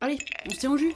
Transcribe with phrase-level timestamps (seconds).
[0.00, 0.94] Allez, on se tient au jus.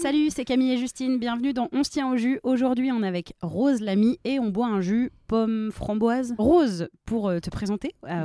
[0.00, 1.18] Salut, c'est Camille et Justine.
[1.18, 2.40] Bienvenue dans On se tient au jus.
[2.42, 6.34] Aujourd'hui, on est avec Rose Lamy et on boit un jus pomme framboise.
[6.38, 8.24] Rose, pour euh, te présenter à,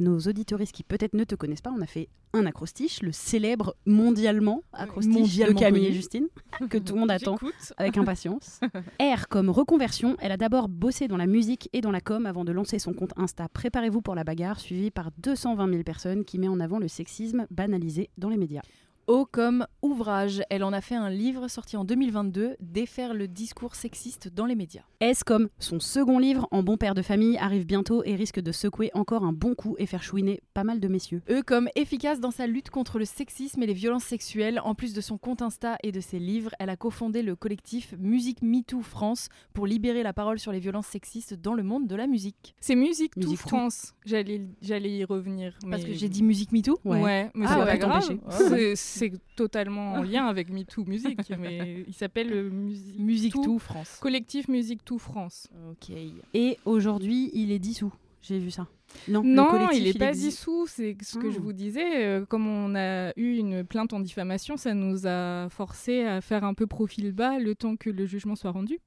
[0.00, 3.76] nos auditoristes qui peut-être ne te connaissent pas, on a fait un acrostiche, le célèbre
[3.86, 5.92] mondialement acrostiche Mondialement de Camille et.
[5.92, 6.28] Justine,
[6.68, 7.36] que tout le monde attend
[7.76, 8.60] avec impatience.
[9.00, 12.44] R comme reconversion, elle a d'abord bossé dans la musique et dans la com avant
[12.44, 16.38] de lancer son compte Insta Préparez-vous pour la bagarre, suivi par 220 000 personnes qui
[16.38, 18.62] met en avant le sexisme banalisé dans les médias.
[19.10, 20.40] O comme ouvrage.
[20.50, 24.54] Elle en a fait un livre sorti en 2022, Défaire le discours sexiste dans les
[24.54, 24.84] médias.
[25.00, 28.52] S comme son second livre en bon père de famille arrive bientôt et risque de
[28.52, 31.22] secouer encore un bon coup et faire chouiner pas mal de messieurs.
[31.28, 34.60] E comme efficace dans sa lutte contre le sexisme et les violences sexuelles.
[34.62, 37.96] En plus de son compte Insta et de ses livres, elle a cofondé le collectif
[37.98, 41.96] Musique MeToo France pour libérer la parole sur les violences sexistes dans le monde de
[41.96, 42.54] la musique.
[42.60, 43.34] C'est Musique Tout.
[43.34, 43.92] France.
[44.06, 45.58] J'allais, j'allais y revenir.
[45.68, 46.78] Parce que j'ai dit Musique MeToo?
[46.84, 48.18] Ouais, mais Ah, c'est va pas grave.
[49.00, 53.42] C'est, totalement en lien avec MeToo Musique, mais il s'appelle euh, Musique, Tout.
[53.44, 53.98] Tout France.
[54.00, 55.48] Collectif Musique Tout France.
[55.70, 55.90] Ok.
[56.34, 57.92] Et aujourd'hui, il est dissous.
[58.22, 58.66] J'ai vu ça.
[59.08, 60.36] Non, Non, il est pas existe.
[60.36, 60.66] dissous.
[60.66, 61.30] C'est ce que Ah.
[61.32, 62.04] je vous disais.
[62.04, 66.44] euh, comme on a eu une plainte en diffamation, ça nous a forcé à faire
[66.44, 68.78] un peu profil bas le temps que le jugement soit rendu.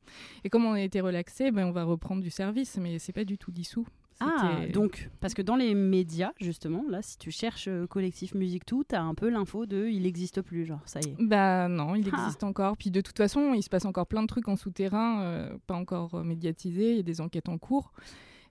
[0.44, 3.26] Et comme on a été relaxé, ben, on va reprendre du service, mais c'est pas
[3.26, 3.88] du tout dissous.
[4.40, 8.66] Ah, donc, parce que dans les médias, justement, là, si tu cherches euh, collectif musique
[8.66, 11.16] tout, t'as un peu l'info de il n'existe plus, genre, ça y est.
[11.20, 12.18] Bah non, il Ah.
[12.22, 12.78] existe encore.
[12.78, 15.76] Puis de toute façon, il se passe encore plein de trucs en souterrain, euh, pas
[15.76, 16.92] encore euh, médiatisés.
[16.92, 17.92] Il y a des enquêtes en cours.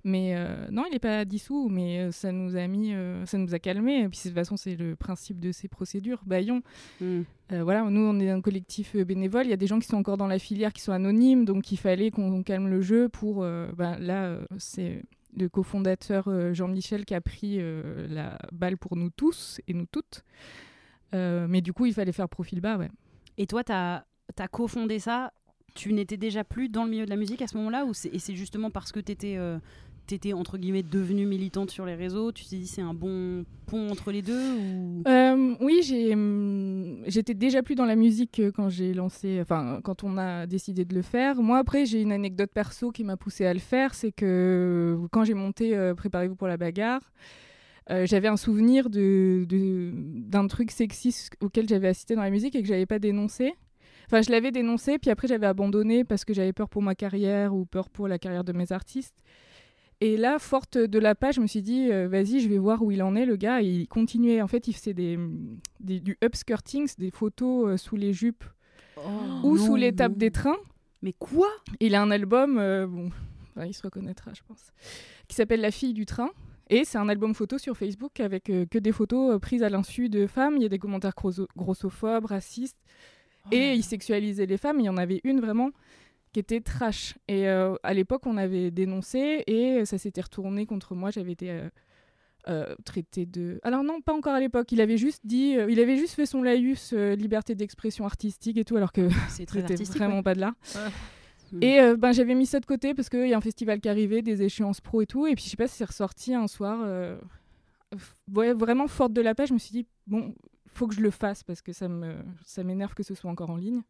[0.05, 3.39] Mais euh, non, il n'est pas dissous, mais euh, ça nous a mis, euh, ça
[3.39, 4.01] nous a calmés.
[4.01, 6.23] Et puis de toute façon, c'est le principe de ces procédures.
[6.27, 6.61] Bayon,
[7.01, 7.21] Hmm.
[7.53, 9.45] euh, voilà, nous on est un collectif euh, bénévole.
[9.47, 11.71] Il y a des gens qui sont encore dans la filière, qui sont anonymes, donc
[11.71, 13.45] il fallait qu'on calme le jeu pour.
[13.45, 15.05] euh, bah, là, euh, c'est
[15.37, 19.87] le cofondateur euh, Jean-Michel qui a pris euh, la balle pour nous tous et nous
[19.87, 20.25] toutes.
[21.15, 22.91] Euh, mais du coup, il fallait faire profil bas, ouais.
[23.39, 24.05] Et toi, t'as
[24.39, 25.33] as cofondé ça?
[25.75, 28.35] Tu n'étais déjà plus dans le milieu de la musique à ce moment-là Et c'est
[28.35, 29.59] justement parce que t'étais euh,
[30.07, 32.33] t'étais entre guillemets devenue militante sur les réseaux.
[32.33, 34.57] Tu t'es dit c'est un bon pont entre les deux
[35.07, 35.81] Euh, oui,
[36.13, 40.47] hum, j'étais déjà plus dans la musique euh, quand j'ai lancé, enfin quand on a
[40.47, 41.41] décidé de le faire.
[41.43, 45.25] Moi après, j'ai une anecdote perso qui m'a poussée à le faire, c'est que quand
[45.25, 47.13] j'ai monté euh, Préparez-vous pour la bagarre,
[48.05, 52.63] j'avais un souvenir de, de- d'un truc sexiste auquel j'avais assisté dans la musique et
[52.63, 53.53] que j'avais pas dénoncé.
[54.07, 57.55] Enfin, je l'avais dénoncé, puis après j'avais abandonné parce que j'avais peur pour ma carrière
[57.55, 59.17] ou peur pour la carrière de mes artistes.
[60.05, 62.83] Et là, forte de la page, je me suis dit, euh, vas-y, je vais voir
[62.83, 63.63] où il en est, le gars.
[63.63, 65.17] Et il continuait, en fait, il faisait des,
[65.79, 68.45] des- du upskirting, des photos euh, sous les jupes
[69.45, 70.57] ou non, sous les tables des trains.
[71.03, 71.49] Mais quoi?
[71.79, 73.11] Il a un album, euh, bon,
[73.57, 74.73] enfin, il se reconnaîtra, je pense,
[75.29, 76.31] qui s'appelle La fille du train.
[76.69, 79.69] Et c'est un album photo sur Facebook avec euh, que des photos euh, prises à
[79.69, 80.57] l'insu de femmes.
[80.57, 82.79] Il y a des commentaires grosso- grossophobes, racistes.
[83.51, 84.81] Et il sexualisait les femmes.
[84.81, 85.71] Il y en avait une vraiment
[86.33, 87.17] qui était trash.
[87.29, 91.11] Et euh, à l'époque, on avait dénoncé et ça s'était retourné contre moi.
[91.11, 91.69] J'avais été euh,
[92.49, 93.61] euh, traitée de.
[93.63, 94.73] Alors non, pas encore à l'époque.
[94.73, 98.65] Il avait juste dit, euh, il avait juste fait son laïus liberté d'expression artistique et
[98.65, 99.09] tout, alors que
[99.59, 99.97] artistique.
[99.97, 100.23] vraiment ouais.
[100.23, 100.55] pas de là.
[101.61, 104.23] Et ben, j'avais mis ça de côté parce qu'il y a un festival qui arrivait,
[104.23, 105.27] des échéances pro et tout.
[105.27, 106.79] Et puis je sais pas si c'est ressorti un soir.
[108.35, 110.35] ouais, vraiment forte de la page, je me suis dit, bon,
[110.69, 112.15] faut que je le fasse parce que ça me
[112.47, 113.83] ça m'énerve que ce soit encore en ligne.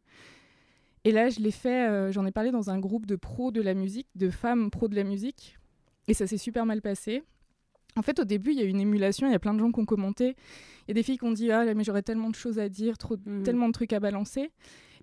[1.05, 3.61] Et là, je l'ai fait, euh, j'en ai parlé dans un groupe de pros de
[3.61, 5.57] la musique, de femmes pros de la musique.
[6.07, 7.23] Et ça s'est super mal passé.
[7.95, 9.59] En fait, au début, il y a eu une émulation, il y a plein de
[9.59, 10.35] gens qui ont commenté.
[10.87, 12.69] Il y a des filles qui ont dit Ah, mais j'aurais tellement de choses à
[12.69, 13.43] dire, trop, Mhm.
[13.43, 14.51] tellement de trucs à balancer.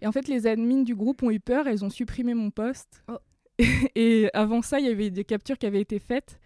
[0.01, 3.05] Et en fait, les admins du groupe ont eu peur, elles ont supprimé mon post.
[3.09, 3.19] Oh.
[3.95, 6.41] Et avant ça, il y avait des captures qui avaient été faites.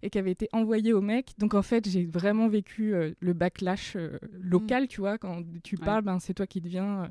[0.00, 1.32] et qui avait été envoyé au mec.
[1.38, 5.74] Donc en fait, j'ai vraiment vécu euh, le backlash euh, local, tu vois, quand tu
[5.76, 5.84] Ouais.
[5.84, 7.08] parles, ben, c'est toi qui deviens euh,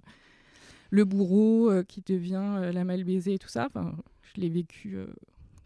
[0.89, 3.65] le bourreau, euh, qui devient euh, la mal baisée et tout ça.
[3.67, 5.07] Enfin, je l'ai vécu euh,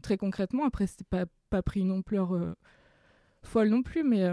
[0.02, 0.66] très concrètement.
[0.66, 2.56] Après, c'était pas, pas pris une ampleur
[3.44, 4.28] folle non plus, mais...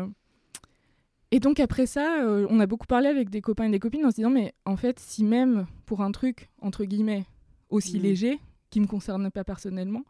[1.31, 4.07] Et donc après ça, euh, on a beaucoup parlé avec des copains et des copines
[4.07, 7.27] en se disant, mais en fait, si même pour un truc, entre guillemets,
[7.69, 8.03] aussi Mhm.
[8.03, 8.39] léger,
[8.71, 10.05] qui me concerne pas personnellement,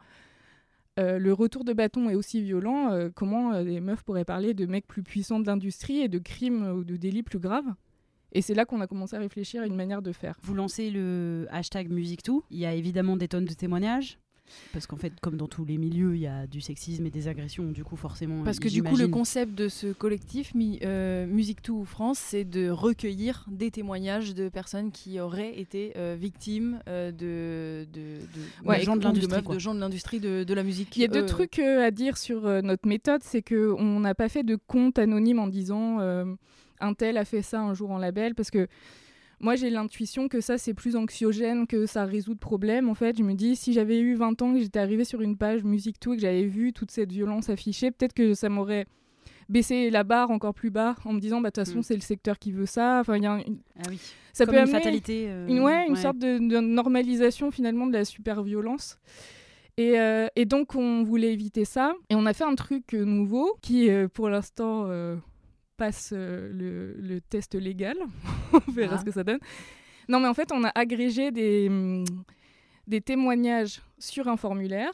[1.00, 4.66] euh, le retour de bâton est aussi violent, euh, comment les meufs pourraient parler de
[4.66, 7.74] mecs plus puissants de l'industrie et de crimes ou de délits plus graves?
[8.32, 10.36] Et c'est là qu'on a commencé à réfléchir à une manière de faire.
[10.42, 12.44] Vous lancez le hashtag MusicToo.
[12.50, 14.18] Il y a évidemment des tonnes de témoignages.
[14.72, 17.28] Parce qu'en fait, comme dans tous les milieux, il y a du sexisme et des
[17.28, 17.70] agressions.
[17.70, 18.44] Du coup, forcément.
[18.44, 20.52] Parce que du coup, le concept de ce collectif
[20.82, 26.16] euh, Musique Tout France, c'est de recueillir des témoignages de personnes qui auraient été euh,
[26.18, 30.54] victimes euh, de, de, de, Ouais, gens de meufs, de gens de l'industrie de, de
[30.54, 30.96] la musique.
[30.96, 33.74] Il y a deux Euh, trucs euh, à dire sur euh, notre méthode, c'est que
[33.78, 36.24] on n'a pas fait de compte anonyme en disant euh,
[36.80, 38.66] un tel a fait ça un jour en label, parce que
[39.40, 42.88] moi j'ai l'intuition que ça c'est plus anxiogène que ça résout de problèmes.
[42.88, 45.36] En fait, je me dis si j'avais eu 20 ans que j'étais arrivée sur une
[45.36, 48.86] page musique tout et que j'avais vu toute cette violence affichée, peut-être que ça m'aurait
[49.48, 51.82] baissé la barre encore plus bas en me disant bah de toute façon Mm.
[51.82, 52.98] c'est le secteur qui veut ça.
[53.00, 53.98] Enfin il y a une- Ah oui.
[54.32, 55.26] ça Comme peut une amener fatalité.
[55.28, 58.98] euh, une, ouais, une sorte de, de normalisation finalement de la super violence.
[59.78, 61.94] Et, euh, et donc on voulait éviter ça.
[62.10, 64.86] Et on a fait un truc euh, nouveau qui euh, pour l'instant
[65.78, 67.96] passe euh, le, le test légal.
[68.52, 68.98] on verra Ah.
[68.98, 69.38] ce que ça donne.
[70.10, 71.70] Non mais en fait on a agrégé des,
[72.86, 74.92] des témoignages sur un formulaire.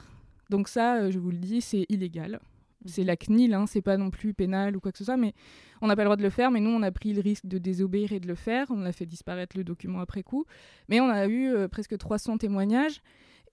[0.51, 2.39] Donc ça, euh, je vous le dis, c'est illégal.
[2.87, 5.33] C'est la CNIL, hein, c'est pas non plus pénal ou quoi que ce soit, mais
[5.81, 6.51] on n'a pas le droit de le faire.
[6.51, 8.67] Mais nous, on a pris le risque de désobéir et de le faire.
[8.69, 10.45] On a fait disparaître le document après coup.
[10.91, 13.01] Mais on a eu euh, presque 300 témoignages.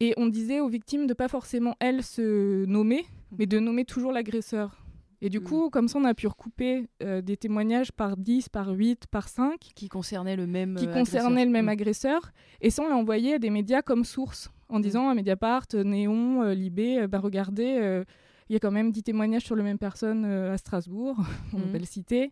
[0.01, 3.05] Et on disait aux victimes de pas forcément, elles, se nommer,
[3.37, 4.80] mais de nommer toujours l'agresseur.
[5.21, 5.44] Et du Mm.
[5.44, 9.27] coup, comme ça, on a pu recouper euh, des témoignages par 10, par 8, par
[9.29, 11.45] 5, qui concernait le même qui euh, concernaient agresseur.
[11.45, 12.31] le même agresseur.
[12.62, 14.81] Et ça, on l'a envoyé à des médias comme source, en Mm.
[14.81, 18.03] disant à Mediapart, euh, Néon, euh, Libé, bah, regardez, euh,
[18.50, 21.15] il y a quand même 10 témoignages sur la même personne à Strasbourg,
[21.53, 21.71] on Mm.
[21.71, 22.31] va le citer.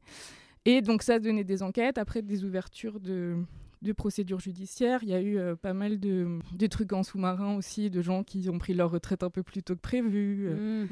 [0.66, 3.38] Et donc ça a donné des enquêtes, après des ouvertures de,
[3.82, 5.00] de procédures judiciaires.
[5.04, 8.24] Il y a eu euh, pas mal de, de trucs en sous-marin aussi, de gens
[8.24, 10.86] qui ont pris leur retraite un peu plus tôt que prévu, euh.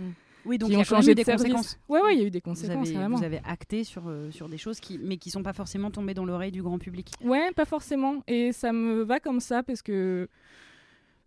[0.45, 1.43] Oui, donc qui ont changé de des service.
[1.43, 1.79] conséquences.
[1.89, 4.31] Ouais, ouais, il y a eu des Vous conséquences, avez, vous avez acté sur, euh,
[4.31, 7.11] sur des choses qui, mais qui sont pas forcément tombées dans l'oreille du grand public.
[7.23, 8.23] Ouais, pas forcément.
[8.27, 10.29] Et ça me va comme ça parce que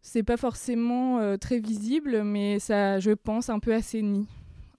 [0.00, 4.26] c'est pas forcément euh, très visible, mais ça, je pense, un peu assaini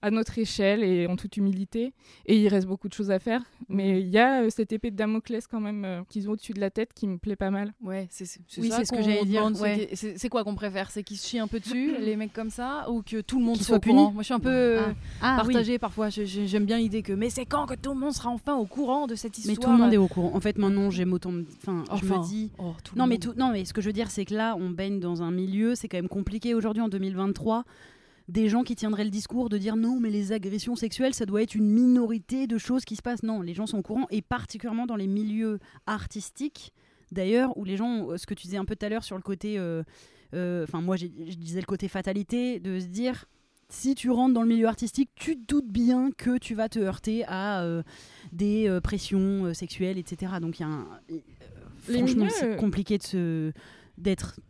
[0.02, 1.94] à notre échelle et en toute humilité.
[2.26, 3.42] Et il reste beaucoup de choses à faire.
[3.68, 6.52] Mais il y a euh, cette épée de Damoclès quand même euh, qu'ils ont au-dessus
[6.52, 7.72] de la tête qui me plaît pas mal.
[7.82, 8.24] Ouais, c'est
[8.58, 9.48] Oui, ça c'est ce que qu'on j'allais dire,
[9.94, 10.28] c'est ouais.
[10.28, 10.90] quoi qu'on préfère?
[10.90, 13.44] C'est qu'ils se chient un peu dessus, les mecs comme ça, ou que tout le
[13.44, 14.06] monde soit courant?
[14.06, 14.12] punis?
[14.14, 14.82] Moi, je suis un peu euh,
[15.20, 15.52] Ah, oui.
[15.54, 16.08] partagée parfois.
[16.10, 19.06] J'aime bien l'idée que, mais c'est quand que tout le monde sera enfin au courant
[19.06, 20.32] de cette histoire Mais tout le monde est au courant.
[20.34, 21.32] En fait, maintenant, j'aime autant.
[21.58, 22.50] Enfin, je me dis.
[22.58, 24.70] oh, Non mais, tout, non, mais ce que je veux dire, c'est que là, on
[24.70, 27.64] baigne dans un milieu, c'est quand même compliqué aujourd'hui, en 2023.
[28.28, 31.42] Des gens qui tiendraient le discours de dire non, mais les agressions sexuelles, ça doit
[31.42, 33.22] être une minorité de choses qui se passent.
[33.22, 36.72] Non, les gens sont au courant, et particulièrement dans les milieux artistiques,
[37.10, 39.16] d'ailleurs, où les gens, euh, ce que tu disais un peu tout à l'heure sur
[39.16, 39.58] le côté.
[39.58, 39.82] euh,
[40.34, 43.26] euh, Enfin, moi, je disais le côté fatalité, de se dire.
[43.68, 46.78] Si tu rentres dans le milieu artistique, tu te doutes bien que tu vas te
[46.78, 47.82] heurter à euh,
[48.30, 50.32] des euh, pressions euh, sexuelles, etc.
[50.42, 50.86] Donc il y a un,
[51.78, 53.52] franchement, milieux, c'est compliqué de se
[53.96, 54.40] d'être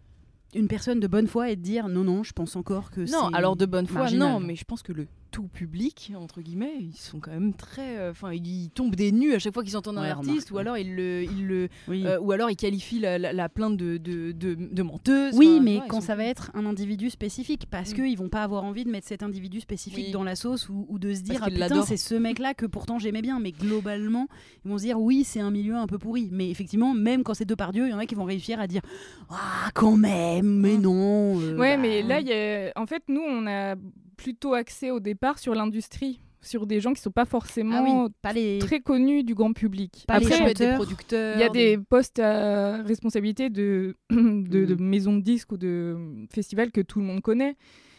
[0.54, 3.28] une personne de bonne foi et de dire non non, je pense encore que Non,
[3.30, 4.28] c'est alors de bonne foi, marginal.
[4.32, 7.98] non, mais je pense que le tout public, entre guillemets, ils sont quand même très.
[7.98, 10.54] euh, Enfin, ils tombent des nues à chaque fois qu'ils entendent un artiste, remarque, ou
[10.54, 10.60] ouais.
[10.60, 11.24] alors ils le.
[11.24, 12.06] Ils le oui.
[12.06, 15.34] euh, ou alors ils qualifient la, la- la plainte de, de, de, de menteuse.
[15.36, 17.94] oui, mais ouais, quand sont- ça va être un individu spécifique, parce Mm.
[17.94, 20.12] qu'ils vont pas avoir envie de mettre cet individu spécifique Oui.
[20.12, 22.98] dans la sauce ou, ou de se dire ah putain c'est ce mec-là que pourtant
[22.98, 24.28] j'aimais bien, mais globalement
[24.64, 27.34] ils vont se dire oui c'est un milieu un peu pourri, mais effectivement même quand
[27.34, 28.82] c'est deux par Dieu, il y en a qui vont réussir à dire
[29.30, 30.80] ah quand même, mais Mm.
[30.82, 31.40] non.
[31.40, 32.72] euh, Ouais, bah, mais là, il y a...
[32.76, 33.76] en fait, nous, on a
[34.22, 38.10] plutôt accès au départ sur l'industrie, sur des gens qui sont pas ah forcément oui,
[38.22, 40.04] pas les très connus du grand public.
[40.08, 41.36] Pas Après, des producteurs.
[41.36, 44.80] il y a des postes à responsabilité de, de, de Mhm.
[44.84, 45.96] maisons de disques ou de
[46.32, 47.56] festivals que tout le monde connaît.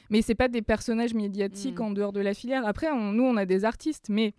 [0.09, 1.85] Mais c'est pas des personnages médiatiques Mhm.
[1.85, 2.67] en dehors de la filière.
[2.67, 4.33] Après, on- nous, on a des artistes, mais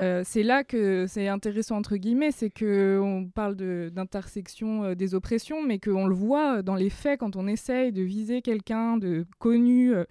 [0.00, 5.14] euh, c'est là que c'est intéressant, entre guillemets, c'est qu'on parle de- d'intersection euh, des
[5.14, 9.26] oppressions, mais qu'on le voit dans les faits quand on essaye de viser quelqu'un de
[9.38, 10.04] connu, euh,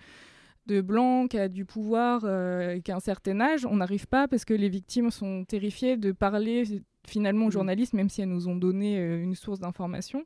[0.67, 4.07] de blanc, qui a du pouvoir, euh, et qui a un certain âge, on n'arrive
[4.07, 6.63] pas parce que les victimes sont terrifiées de parler
[7.07, 7.51] finalement aux Mhm.
[7.53, 10.25] journalistes, même si elles nous ont donné euh, une source d'information.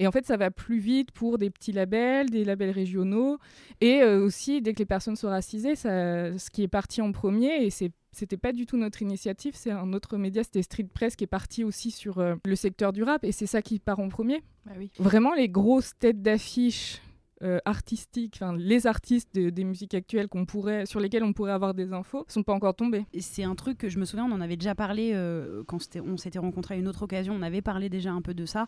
[0.00, 3.38] Et en fait, ça va plus vite pour des petits labels, des labels régionaux,
[3.80, 7.10] et euh, aussi dès que les personnes sont racisées, ça, ce qui est parti en
[7.12, 10.88] premier, et c'est c'était pas du tout notre initiative, c'est un autre média, c'était Street
[10.92, 13.78] Press qui est parti aussi sur euh, le secteur du rap et c'est ça qui
[13.78, 14.42] part en premier.
[14.66, 14.90] Bah oui.
[14.98, 17.00] Vraiment les grosses têtes d'affiche
[17.42, 21.74] euh, artistiques, les artistes de- des musiques actuelles qu'on pourrait, sur lesquels on pourrait avoir
[21.74, 23.04] des infos, sont pas encore tombés.
[23.20, 26.16] C'est un truc que je me souviens, on en avait déjà parlé euh, quand on
[26.16, 28.66] s'était rencontrés à une autre occasion, on avait parlé déjà un peu de ça.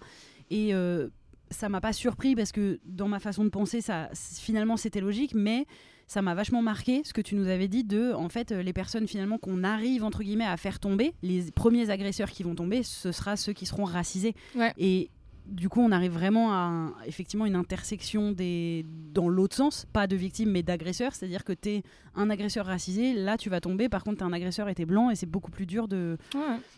[0.50, 1.08] Et euh,
[1.50, 5.34] ça m'a pas surpris parce que dans ma façon de penser, ça, finalement c'était logique,
[5.34, 5.66] mais
[6.06, 8.72] ça m'a vachement marqué ce que tu nous avais dit de, en fait, euh, les
[8.72, 12.82] personnes finalement qu'on arrive entre guillemets à faire tomber, les premiers agresseurs qui vont tomber,
[12.82, 14.34] ce sera ceux qui seront racisés.
[14.56, 14.72] Ouais.
[14.76, 15.10] Et
[15.50, 20.06] du coup, on arrive vraiment à un- effectivement une intersection des dans l'autre sens, pas
[20.06, 21.82] de victimes mais d'agresseurs, c'est-à-dire que tu es
[22.14, 24.82] un agresseur racisé, là tu vas tomber, par contre tu es un agresseur et tu
[24.82, 26.16] es blanc et c'est beaucoup plus dur de,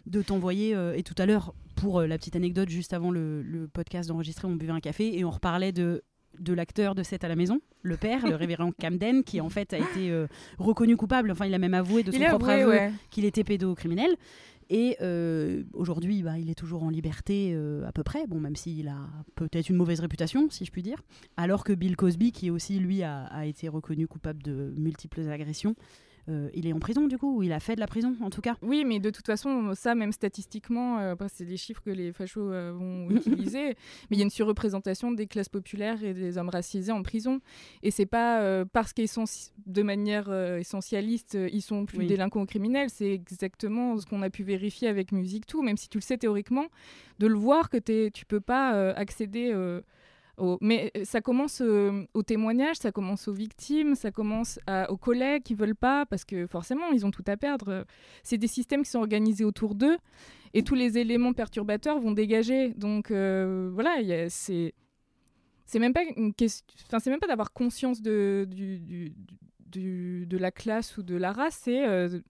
[0.06, 0.74] de t'envoyer.
[0.74, 4.08] euh, et tout à l'heure, pour euh, la petite anecdote, juste avant le, le podcast
[4.08, 6.02] d'enregistrer, on buvait un café et on reparlait de
[6.40, 9.74] de l'acteur de 7 à la maison, le père, le révérend Camden, qui en fait
[9.74, 10.26] a été euh,
[10.58, 12.92] reconnu coupable, enfin il a même avoué de son Il propre avoué, aveu ouais.
[13.10, 14.16] qu'il était pédocriminel.
[14.70, 18.56] Et euh, aujourd'hui, bah, il est toujours en liberté euh, à peu près, bon, même
[18.56, 21.02] s'il a peut-être une mauvaise réputation, si je puis dire.
[21.36, 25.74] Alors que Bill Cosby, qui aussi, lui, a, a été reconnu coupable de multiples agressions,
[26.28, 28.30] euh, il est en prison, du coup, ou il a fait de la prison, en
[28.30, 28.56] tout cas.
[28.62, 32.52] Oui, mais de toute façon, ça, même statistiquement, euh, c'est des chiffres que les fachos
[32.52, 33.10] euh, vont
[33.50, 33.68] utiliser,
[34.10, 37.40] mais il y a une surreprésentation des classes populaires et des hommes racisés en prison.
[37.82, 39.24] Et c'est pas euh, parce qu'ils sont
[39.66, 42.06] de manière essentialiste, ils sont plus Oui.
[42.06, 42.88] délinquants ou criminels.
[42.90, 46.18] C'est exactement ce qu'on a pu vérifier avec Musique Tout, même si tu le sais
[46.18, 46.66] théoriquement,
[47.18, 49.52] de le voir que t'es- tu peux pas accéder.
[50.60, 54.58] Mais euh, ça commence euh, au témoignage, ça commence aux victimes, ça commence
[54.88, 57.84] aux collègues qui veulent pas parce que forcément ils ont tout à perdre.
[58.22, 59.98] C'est des systèmes qui sont organisés autour d'eux
[60.54, 62.74] et tous les éléments perturbateurs vont dégager.
[62.74, 63.96] Donc euh, voilà,
[64.28, 64.74] c'est
[65.64, 69.14] c'est même pas une question, enfin c'est même pas d'avoir conscience de du-
[69.70, 72.20] de la classe ou de la race, c'est euh,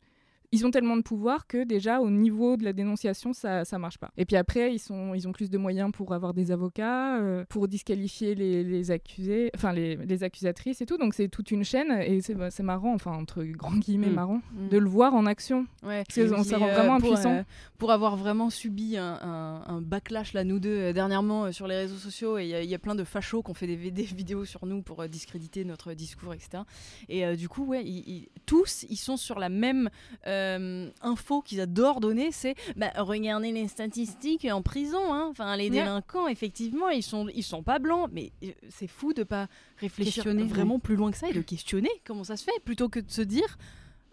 [0.52, 3.98] ils ont tellement de pouvoir que déjà au niveau de la dénonciation ça ça marche
[3.98, 4.10] pas.
[4.16, 7.44] Et puis après ils sont ils ont plus de moyens pour avoir des avocats, euh,
[7.48, 10.98] pour disqualifier les, les accusés, enfin les, les accusatrices et tout.
[10.98, 14.14] Donc c'est toute une chaîne et c'est bah, marrant, enfin entre grands guillemets Mm.
[14.14, 14.68] marrant Mm.
[14.68, 15.66] de le voir en action.
[15.82, 16.04] Ouais.
[16.14, 17.32] Parce qu'on rend vraiment pour, impuissant.
[17.36, 17.42] euh,
[17.78, 21.66] pour avoir vraiment subi un, un- un backlash, là, nous deux, euh, dernièrement euh, sur
[21.66, 23.90] les réseaux sociaux, et il y, a- y plein de fachos qui ont fait des,
[23.90, 26.64] des vidéos sur nous pour euh, discréditer notre discours, etc.
[27.08, 29.88] Et euh, du coup, ouais, ils- tous, ils sont sur la même
[30.26, 30.41] euh,
[31.02, 35.28] info qu'ils adorent donner, c'est bah, regardez les statistiques en prison, hein.
[35.30, 35.70] enfin les Ouais.
[35.70, 39.46] délinquants, effectivement, ils sont, ils sont pas blancs, mais euh, c'est fou de pas
[39.78, 43.00] réfléchir vraiment plus loin que ça et de questionner comment ça se fait, plutôt que
[43.00, 43.58] de se dire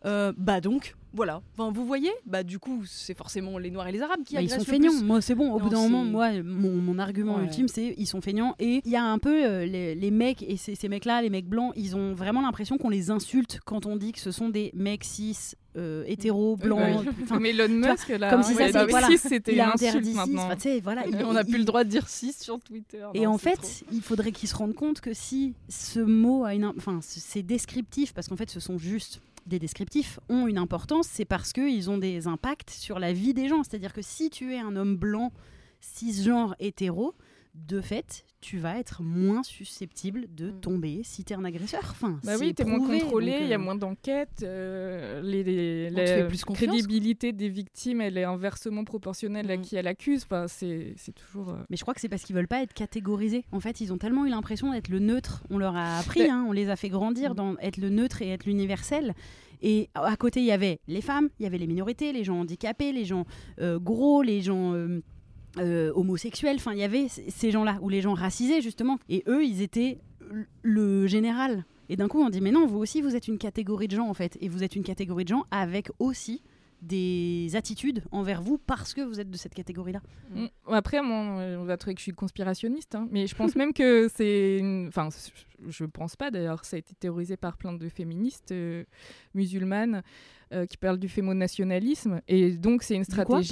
[0.05, 1.41] euh, bah donc, voilà.
[1.57, 4.41] Enfin, vous voyez, bah du coup, c'est forcément les Noirs et les Arabes qui Bah,
[4.41, 4.91] ils sont feignants.
[4.93, 5.03] plus.
[5.03, 5.51] Moi, c'est bon.
[5.51, 7.43] Au Non, bout d'un moment, moi, mon, mon argument Ouais.
[7.43, 8.55] ultime, c'est ils sont feignants.
[8.59, 11.29] Et il y a un peu euh, les, les mecs et ces, ces mecs-là, les
[11.29, 14.47] mecs blancs, ils ont vraiment l'impression qu'on les insulte quand on dit que ce sont
[14.47, 15.35] des mecs cis,
[15.79, 17.07] euh, oui.
[17.23, 20.13] Enfin, Comme Elon Musk là, comme si ça, ouais, c'est- bah, voilà, c'était une insulte
[20.13, 20.49] maintenant.
[20.83, 23.05] Voilà, il- On n'a plus le droit de dire 6 sur Twitter.
[23.13, 23.69] Et Non, en fait, trop.
[23.91, 28.13] il faudrait qu'ils se rendent compte que si ce mot a une, enfin, c'est descriptif,
[28.13, 31.97] parce qu'en fait, ce sont juste des descriptifs, ont une importance, c'est parce qu'ils ont
[31.97, 33.63] des impacts sur la vie des gens.
[33.63, 35.31] C'est-à-dire que si tu es un homme blanc,
[35.81, 37.13] cisgenre, hétéro,
[37.55, 40.59] de fait, tu vas être moins susceptible de Mm.
[40.61, 41.81] tomber si tu es un agresseur.
[41.91, 45.43] Enfin, Bah c'est oui, t'es moins contrôlé, il y a euh, moins d'enquêtes, euh, les,
[45.43, 49.61] les- la crédibilité des victimes, elle est inversement proportionnelle à Mm.
[49.61, 50.23] qui elle accuse.
[50.23, 51.49] Enfin, c'est toujours.
[51.49, 53.43] euh, Mais je crois que c'est parce qu'ils veulent pas être catégorisés.
[53.51, 55.43] En fait, ils ont tellement eu l'impression d'être le neutre.
[55.49, 57.35] On leur a appris, Mais- hein, on les a fait grandir Mm.
[57.35, 59.13] dans être le neutre et être l'universel.
[59.61, 62.39] Et à côté, il y avait les femmes, il y avait les minorités, les gens
[62.39, 63.25] handicapés, les gens
[63.59, 64.73] euh, gros, les gens
[65.57, 66.57] euh, homosexuels.
[66.57, 68.99] Enfin, il y avait ces gens-là, ou les gens racisés, justement.
[69.09, 69.99] Et eux, ils étaient
[70.61, 71.65] le général.
[71.89, 74.07] Et d'un coup, on dit, mais non, vous aussi, vous êtes une catégorie de gens,
[74.07, 74.37] en fait.
[74.41, 76.41] Et vous êtes une catégorie de gens avec aussi
[76.81, 80.01] des attitudes envers vous parce que vous êtes de cette catégorie-là.
[80.33, 80.45] Mm.
[80.67, 84.61] Après, on va trouver que je suis conspirationniste, hein, mais je pense même que c'est.
[84.87, 85.09] Enfin,
[85.67, 88.83] je pense pas d'ailleurs, ça a été théorisé par plein de féministes euh,
[89.33, 90.03] musulmanes
[90.53, 92.21] euh, qui parlent du fémonationalisme.
[92.27, 93.49] Et donc, c'est une quoi, stratégie.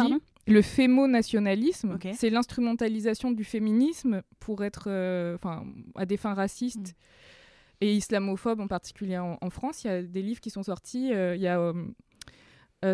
[0.47, 4.85] le fémonationalisme, c'est l'instrumentalisation du féminisme pour être.
[4.87, 6.95] euh, Enfin, à des fins racistes.
[7.79, 11.13] Et islamophobes en particulier en, en France, il y a des livres qui sont sortis.
[11.13, 11.73] euh, Il y a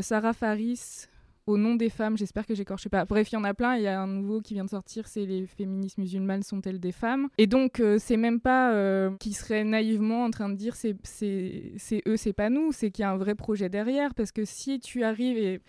[0.02, 1.08] Sarah Faris,
[1.46, 2.18] au nom des femmes.
[2.18, 3.06] J'espère que j'écorche pas.
[3.06, 3.76] Bref, il y en a plein.
[3.76, 6.92] Il y a un nouveau qui vient de sortir, c'est les féministes musulmanes sont-elles des
[6.92, 7.28] femmes?
[7.38, 10.96] Et donc, euh, c'est même pas euh, qui serait naïvement en train de dire c'est
[12.08, 12.72] eux, c'est pas nous.
[12.72, 14.14] C'est qu'il y a un vrai projet derrière.
[14.14, 15.60] Parce que si tu arrives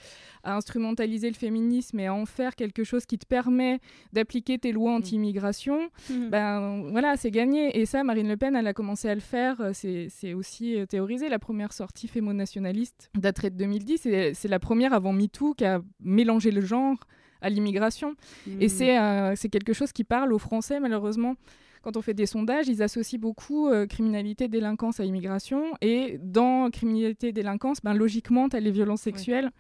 [0.43, 3.81] à instrumentaliser le féminisme et à en faire quelque chose qui te permet
[4.13, 4.97] d'appliquer tes lois mm.
[4.97, 6.29] anti-immigration, mm.
[6.31, 7.79] ben voilà, c'est gagné.
[7.79, 9.71] Et ça, Marine Le Pen, elle a commencé à le faire.
[9.73, 11.29] C'est aussi euh, théorisé.
[11.29, 14.35] La première sortie fémo-nationaliste daterait de 2010.
[14.35, 16.97] C'est la première avant MeToo qui a mélangé le genre
[17.41, 18.15] à l'immigration.
[18.61, 18.83] Et mm.
[18.83, 21.37] euh, c'est quelque chose qui parle aux Français, malheureusement.
[21.83, 25.75] Quand on fait des sondages, ils associent beaucoup euh, criminalité, délinquance à immigration.
[25.81, 29.51] Et dans criminalité, délinquance, ben, logiquement, tu as les violences sexuelles.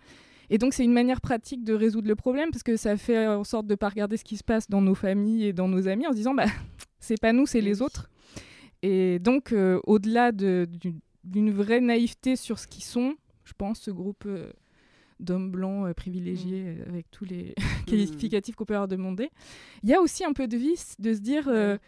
[0.50, 3.44] Et donc, c'est une manière pratique de résoudre le problème parce que ça fait en
[3.44, 5.88] sorte de ne pas regarder ce qui se passe dans nos familles et dans nos
[5.88, 6.46] amis en se disant, bah,
[7.00, 8.10] c'est pas nous, c'est les autres.
[8.82, 14.26] Et donc, euh, au-delà d'une vraie naïveté sur ce qu'ils sont, je pense, ce groupe
[15.24, 16.80] d'hommes blancs euh, privilégiés mm.
[16.80, 17.84] euh, avec tous les mm.
[17.86, 19.30] qualificatifs qu'on peut leur demander.
[19.82, 21.78] Il y a aussi un peu de vice de se dire euh,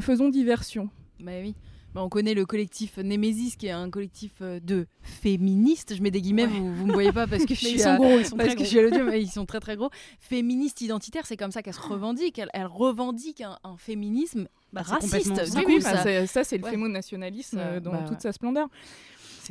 [0.00, 0.90] faisons diversion.
[1.20, 1.54] Bah oui.
[1.94, 5.94] Bah, on connaît le collectif Némésis, qui est un collectif de féministes.
[5.96, 7.96] Je mets des guillemets, vous, ne me voyez pas parce que je suis ils sont
[7.96, 9.04] gros, ils sont très gros.
[9.04, 9.88] mais ils sont très très gros.
[10.20, 12.38] Féministes identitaires, c'est comme ça qu'elle se revendique.
[12.38, 15.40] Elle, revendique un, féminisme bah, raciste.
[15.66, 18.68] Oui, bah, ça, c'est le fémo-nationalisme dans toute sa splendeur.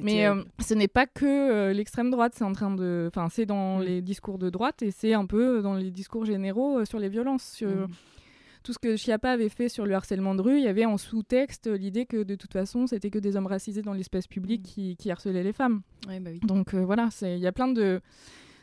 [0.02, 3.46] Mais euh, ce n'est pas que euh, l'extrême droite, c'est en train de, enfin, c'est
[3.46, 3.84] dans mm.
[3.84, 7.10] les discours de droite et c'est un peu dans les discours généraux euh, sur les
[7.10, 7.44] violences.
[7.44, 7.70] Sur...
[7.70, 7.88] Mm.
[8.64, 10.98] Tout ce que Chiappa avait fait sur le harcèlement de rue, il y avait en
[10.98, 14.96] sous-texte l'idée que de toute façon, c'était que des hommes racisés dans l'espace public mm.
[14.96, 15.82] qui, harcelaient les femmes.
[16.08, 16.40] bah oui.
[16.42, 18.02] Donc voilà, il y a plein de,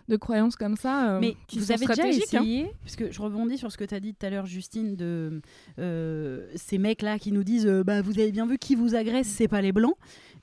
[0.08, 1.20] de croyances comme ça.
[1.20, 2.08] Mais vous avez déjà hein.
[2.08, 4.96] essayé, parce que je rebondis sur ce que tu as dit tout à l'heure, Justine,
[4.96, 5.40] de
[6.56, 9.62] ces mecs-là qui nous disent bah, Vous avez bien vu qui vous agresse, c'est pas
[9.62, 9.96] les blancs.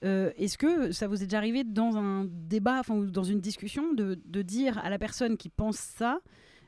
[0.06, 3.41] Euh, est-ce que ça vous est déjà arrivé dans un débat, enfin, ou dans une
[3.41, 6.20] discussion, de, dire à la personne qui pense ça,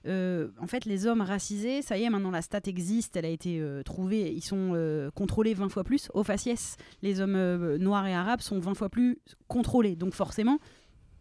[0.08, 3.30] euh, en fait, les hommes racisés, ça y est, maintenant la stat existe, elle a
[3.30, 6.10] été euh, trouvée, ils sont contrôlés 20 fois plus.
[6.14, 9.96] Au faciès, les hommes noirs et arabes sont 20 fois plus contrôlés.
[9.96, 10.60] Donc forcément,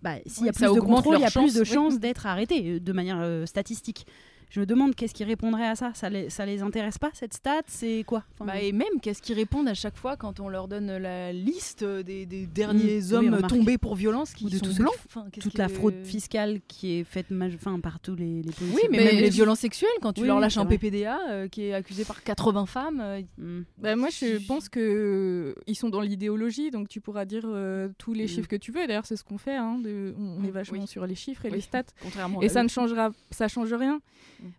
[0.02, 2.80] bah, s'il y a plus de contrôle, il y a plus de chances d'être arrêté
[2.80, 4.06] de manière statistique.
[4.50, 5.92] Je me demande qu'est-ce qu'ils répondraient à ça.
[5.94, 7.62] Ça les, ça les intéresse pas cette stat?
[7.68, 8.24] C'est quoi?
[8.40, 11.84] Bah, Et même qu'est-ce qu'ils répondent à chaque fois quand on leur donne la liste
[11.84, 15.30] des, derniers hommes tombés pour violence qui de sont blancs?
[15.40, 18.74] toute la fraude fiscale qui est faite enfin, par tous les, les policiers.
[18.74, 21.74] Oui, mais, même les violences sexuelles quand tu leur lâches un PPDA euh, qui est
[21.74, 23.00] accusé par 80 femmes.
[23.00, 23.62] Euh, hmm.
[23.78, 28.14] bah, moi, je pense que ils sont dans l'idéologie, donc tu pourras dire euh, tous
[28.14, 28.28] les hmm.
[28.28, 28.86] chiffres que tu veux.
[28.86, 29.56] D'ailleurs, c'est ce qu'on fait.
[29.56, 30.50] Hein, de, on, est hmm.
[30.50, 31.82] vachement sur les chiffres et les stats.
[32.02, 34.00] Contrairement et ça ne changera, ça change rien.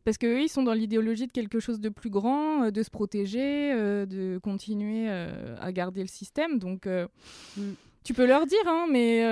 [0.03, 2.89] Parce qu'eux, ils sont dans l'idéologie de quelque chose de plus grand, euh, de se
[2.89, 6.59] protéger, euh, de continuer euh, à garder le système.
[6.59, 7.61] Donc, mm.
[8.03, 9.23] tu peux leur dire, hein, mais...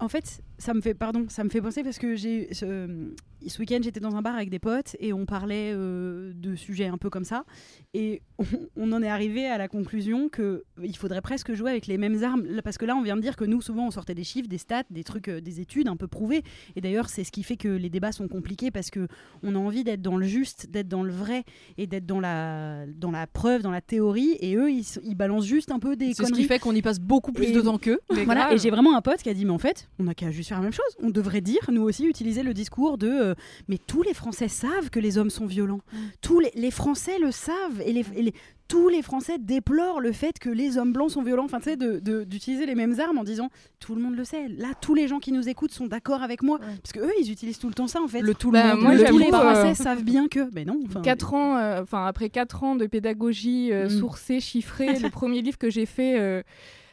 [0.00, 2.48] En fait, ça me fait, pardon, ça me fait penser parce que j'ai
[3.48, 6.86] ce week-end, j'étais dans un bar avec des potes et on parlait euh, de sujets
[6.86, 7.44] un peu comme ça.
[7.92, 8.22] Et
[8.76, 12.22] on, en est arrivé à la conclusion qu'il euh, faudrait presque jouer avec les mêmes
[12.22, 12.46] armes.
[12.62, 14.58] Parce que là, on vient de dire que nous, souvent, on sortait des chiffres, des
[14.58, 16.42] stats, des trucs, euh, des études un peu prouvées.
[16.76, 19.84] Et d'ailleurs, c'est ce qui fait que les débats sont compliqués parce qu'on a envie
[19.84, 21.44] d'être dans le juste, d'être dans le vrai
[21.78, 24.36] et d'être dans la, dans la preuve, dans la théorie.
[24.40, 26.82] Et eux, ils, ils balancent juste un peu des C'est ce qui fait qu'on y
[26.82, 28.00] passe beaucoup plus de temps qu'eux.
[28.24, 30.30] Voilà, et j'ai vraiment un pote qui a dit Mais en fait, on a qu'à
[30.30, 30.84] juste faire la même chose.
[31.02, 33.34] On devrait dire, nous aussi, utiliser le discours de
[33.68, 35.80] mais tous les Français savent que les hommes sont violents.
[35.92, 35.96] Mm.
[36.20, 38.32] Tous les, Français le savent et, les,
[38.68, 41.44] tous les Français déplorent le fait que les hommes blancs sont violents.
[41.44, 44.48] Enfin, tu sais, d'utiliser les mêmes armes en disant tout le monde le sait.
[44.48, 47.30] Là, tous les gens qui nous écoutent sont d'accord avec moi parce que eux, ils
[47.30, 48.20] utilisent tout le temps ça en fait.
[48.20, 48.98] Le tout le bah, monde.
[49.06, 50.48] tous les Français euh, savent bien que.
[50.52, 50.80] Mais non.
[51.02, 53.90] Quatre ans, euh, enfin après quatre ans de pédagogie euh, mm.
[53.90, 56.42] sourcée, chiffrée, le premier livre que j'ai fait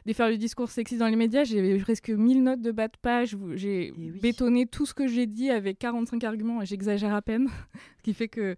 [0.05, 1.43] de faire le discours sexiste dans les médias.
[1.43, 3.37] J'ai presque 1000 notes de bas de page.
[3.55, 7.47] J'ai eh bétonné tout ce que j'ai dit avec 45 arguments et j'exagère à peine.
[7.97, 8.55] ce qui fait que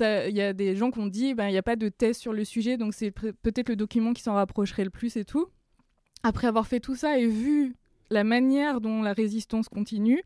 [0.00, 2.16] il y a des gens qui ont dit ben, il n'y a pas de thèse
[2.16, 5.48] sur le sujet, donc c'est peut-être le document qui s'en rapprocherait le plus et tout.
[6.22, 7.74] Après avoir fait tout ça et vu
[8.10, 10.22] la manière dont la résistance continue,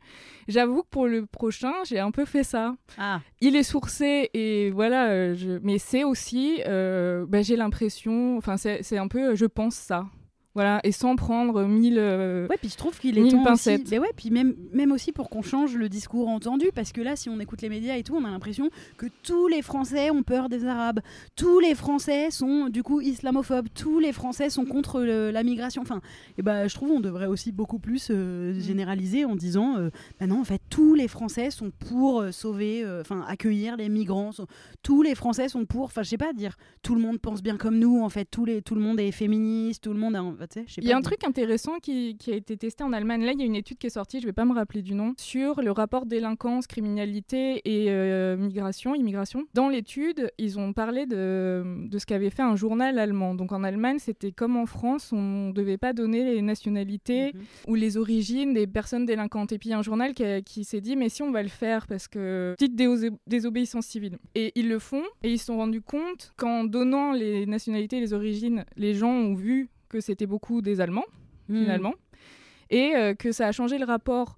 [0.49, 2.77] j'avoue que pour le prochain, j'ai un peu fait ça.
[2.99, 3.21] Ah.
[3.41, 5.59] Il est sourcé et voilà, euh, je...
[5.63, 10.07] mais c'est aussi, euh, ben, j'ai l'impression, enfin c'est un peu, je pense ça.
[10.55, 11.99] Voilà, et sans prendre mille.
[11.99, 13.83] Euh, ouais, puis je trouve qu'il est temps pincettes.
[13.83, 13.91] aussi.
[13.91, 17.17] Mais ouais, puis même, même aussi pour qu'on change le discours entendu, parce que là,
[17.17, 20.23] si on écoute les médias et tout, on a l'impression que tous les Français ont
[20.23, 21.01] peur des Arabes,
[21.35, 25.83] tous les Français sont du coup islamophobes, tous les Français sont contre la migration.
[25.83, 26.01] Enfin,
[26.39, 28.61] et bah, je trouve on devrait aussi beaucoup plus euh, mm.
[28.61, 29.91] généraliser en disant, euh,
[30.21, 34.31] bah non, en fait, tous les Français sont pour euh, sauver, enfin, accueillir les migrants.
[34.83, 37.57] tous les Français sont pour, enfin, je sais pas dire, tout le monde pense bien
[37.57, 40.44] comme nous, en fait, tous les, tout le monde est féministe, tout le monde a
[40.45, 42.57] bah, tu sais, je sais Il y a un truc intéressant qui, qui a été
[42.57, 43.25] testé en Allemagne.
[43.25, 44.95] Là, il y a une étude qui est sortie, je vais pas me rappeler du
[44.95, 49.45] nom, sur le rapport délinquance, criminalité et euh, migration, immigration.
[49.55, 53.35] Dans l'étude, ils ont parlé de, de ce qu'avait fait un journal allemand.
[53.35, 57.41] Donc en Allemagne, c'était comme en France, on ne devait pas donner les nationalités Mhm.
[57.69, 59.53] ou les origines des personnes délinquantes.
[59.53, 60.13] Et puis il y a un journal
[60.45, 62.75] qui, s'est dit, mais si on va le faire, parce que petite
[63.27, 64.19] désobéissance civile.
[64.35, 68.13] Et ils le font, et ils se sont rendus compte qu'en donnant les nationalités les
[68.13, 71.07] origines, les gens ont vu que c'était beaucoup des Allemands,
[71.49, 71.61] Mhm.
[71.63, 71.95] finalement,
[72.71, 74.37] et euh, que ça a changé le rapport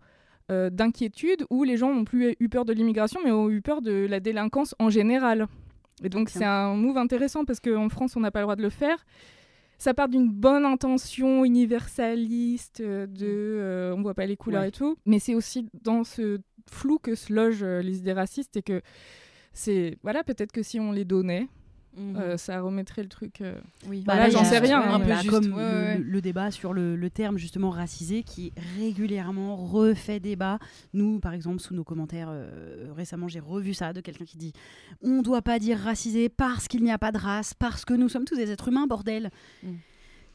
[0.51, 3.81] euh, d'inquiétude où les gens n'ont plus eu peur de l'immigration, mais ont eu peur
[3.83, 5.49] de la délinquance en général.
[6.05, 8.63] Et donc c'est un move intéressant parce qu'en France, on n'a pas le droit de
[8.63, 8.99] le faire.
[9.79, 14.69] Ça part d'une bonne intention universaliste, euh, de euh, on voit pas les couleurs Ouais.
[14.69, 16.39] et tout, mais c'est aussi dans ce
[16.71, 18.81] flou que se logent les idées racistes et que
[19.53, 21.49] c'est voilà peut-être que si on les donnait,
[21.97, 22.17] Mhm.
[22.17, 23.41] euh, ça remettrait le truc.
[23.41, 24.03] euh, oui.
[24.07, 25.99] Bah, j'en sais rien, Un hein, peu juste, comme ouais, le, ouais.
[25.99, 30.59] le- le débat sur le, le terme justement racisé qui régulièrement refait débat.
[30.93, 34.53] Nous, par exemple, sous nos commentaires euh, récemment, j'ai revu ça de quelqu'un qui dit
[35.03, 38.09] on doit pas dire racisé parce qu'il n'y a pas de race, parce que nous
[38.09, 39.31] sommes tous des êtres humains, bordel.
[39.63, 39.69] Mm.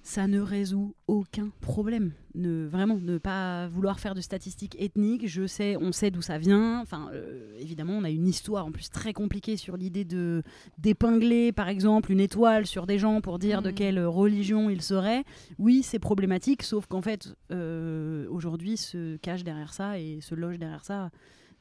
[0.03, 2.11] Ça ne résout aucun problème.
[2.33, 5.27] Ne, vraiment, ne pas vouloir faire de statistiques ethniques.
[5.27, 6.79] Je sais, on sait d'où ça vient.
[6.81, 10.41] Enfin, euh, évidemment, on a une histoire en plus très compliquée sur l'idée de
[10.79, 13.75] d'épingler, par exemple, une étoile sur des gens pour dire de Mhm.
[13.75, 15.23] quelle religion ils seraient.
[15.59, 20.57] Oui, c'est problématique, sauf qu'en fait, euh, aujourd'hui, se cache derrière ça et se loge
[20.57, 21.11] derrière ça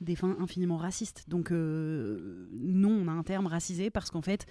[0.01, 1.25] des fins infiniment racistes.
[1.29, 4.47] Donc, euh, non, on a un terme racisé parce qu'en fait,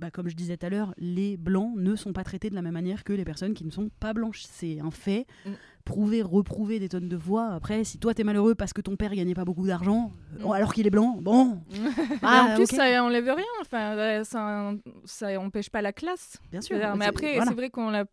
[0.00, 2.62] bah, comme je disais tout à l'heure, les blancs ne sont pas traités de la
[2.62, 4.42] même manière que les personnes qui ne sont pas blanches.
[4.42, 5.26] C'est un fait.
[5.44, 5.50] Mm.
[5.84, 7.48] Prouver, reprouver des tonnes de fois.
[7.48, 10.52] Après, si toi t'es malheureux parce que ton père gagnait pas beaucoup d'argent, euh, Mm.
[10.52, 11.60] alors qu'il est blanc, bon.
[12.22, 13.44] Ah, en plus, ça enlève rien.
[13.60, 14.72] Enfin, euh, ça,
[15.04, 16.38] ça empêche pas la classe.
[16.50, 16.76] bien sûr.
[16.96, 17.46] Mais après, voilà.
[17.50, 18.04] c'est vrai qu'on la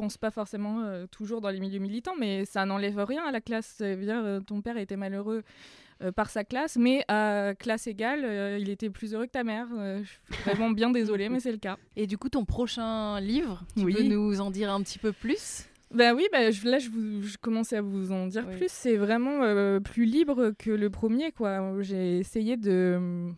[0.00, 3.42] pense pas forcément euh, toujours dans les milieux militants, mais ça n'enlève rien à la
[3.42, 3.78] classe.
[3.82, 5.42] Euh, ton père était malheureux euh,
[6.14, 9.66] par sa classe, mais à classe égale, euh, il était plus heureux que ta mère.
[9.76, 11.76] Euh, je suis vraiment bien désolée, mais c'est le cas.
[11.96, 13.94] Et du coup, ton prochain livre, tu Oui.
[13.94, 15.66] peux nous en dire un petit peu plus?
[15.92, 18.56] Ben oui, ben je- là je, vous, je commençais à vous en dire Oui.
[18.56, 18.68] plus.
[18.70, 21.74] C'est vraiment euh, plus libre que le premier, quoi.
[21.80, 23.30] J'ai essayé de.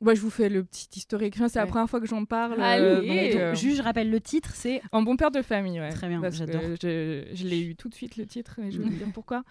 [0.00, 1.34] Ouais, je vous fais le petit historique.
[1.48, 2.60] C'est la première fois que j'en parle.
[2.62, 2.84] Allez.
[2.84, 5.80] euh, donc, donc, euh, juste, je rappelle le titre, c'est En bon père de famille,
[5.80, 5.88] ouais.
[5.90, 6.60] Très bien, j'adore.
[6.80, 9.42] je l'ai eu tout de suite le titre et je vais vous dire pourquoi.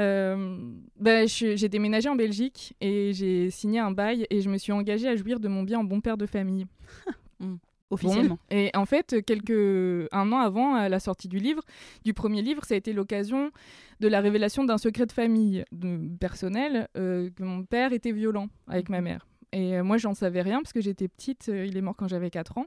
[0.00, 0.58] Euh,
[1.26, 5.08] je- j'ai déménagé en Belgique et j'ai signé un bail et je me suis engagée
[5.08, 6.66] à jouir de mon bien en bon père de famille.
[7.90, 8.38] officiellement.
[8.50, 8.56] Bon.
[8.56, 11.62] Et en fait, quelques un an avant à la sortie du livre,
[12.04, 13.50] du premier livre, ça a été l'occasion
[14.00, 18.48] de la révélation d'un secret de famille de, personnel euh, que mon père était violent
[18.68, 19.26] avec ma mère.
[19.52, 21.48] Et euh, moi, j'en savais rien parce que j'étais petite.
[21.48, 22.66] euh, il est mort quand j'avais 4 ans.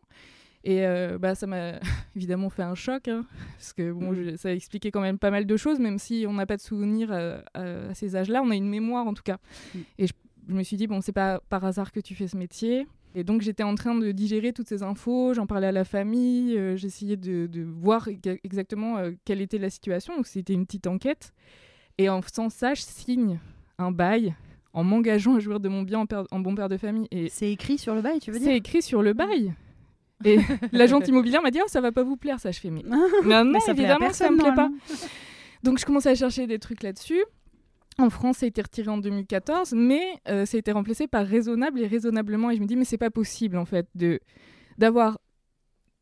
[0.66, 1.74] Et euh, bah, ça m'a
[2.16, 3.26] évidemment fait un choc, hein,
[3.58, 4.16] parce que bon, Mm.
[4.32, 6.62] je- ça expliquait quand même pas mal de choses, même si on n'a pas de
[6.62, 9.38] souvenirs à, à- à ces âges-là, on a une mémoire en tout cas.
[9.76, 9.80] Mm.
[10.00, 10.14] Et je,
[10.48, 12.88] je me suis dit, bon, c'est pas par hasard que tu fais ce métier.
[13.16, 16.58] Et donc j'étais en train de digérer toutes ces infos, j'en parlais à la famille,
[16.58, 20.66] euh, j'essayais de, de voir exa- exactement euh, quelle était la situation, donc c'était une
[20.66, 21.32] petite enquête.
[22.00, 23.40] Et en faisant ça, je signe
[23.78, 24.34] un bail
[24.74, 27.08] en m'engageant à jouir de mon bien en, en bon père de famille.
[27.12, 28.54] Et C'est écrit sur le bail, tu veux c'est dire?
[28.56, 29.54] écrit sur le bail.
[30.26, 30.40] Et
[30.72, 32.52] l'agente immobilière m'a dit oh, ça va pas vous plaire ça.
[32.52, 32.84] Je fais mais,
[33.24, 34.70] mais non Mais ça plaît à évidemment ça me plaît pas.
[35.64, 37.24] donc je commence à chercher des trucs là-dessus.
[37.98, 41.26] En France ça a été retiré en 2014 mais euh, ça a été remplacé par
[41.26, 42.50] raisonnable et raisonnablement.
[42.52, 44.20] Et je me dis mais c'est pas possible en fait de
[44.78, 45.20] d'avoir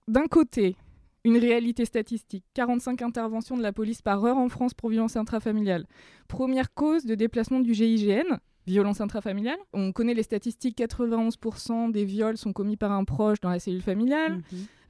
[0.08, 0.76] d'un côté
[1.24, 5.86] une réalité statistique 45 interventions de la police par heure en France pour violence intrafamiliale.
[6.28, 9.58] Première cause de déplacement du GIGN violence intrafamiliale.
[9.74, 13.82] On connaît les statistiques, 91% des viols sont commis par un proche dans la cellule
[13.82, 14.38] familiale.
[14.38, 14.44] Mhm.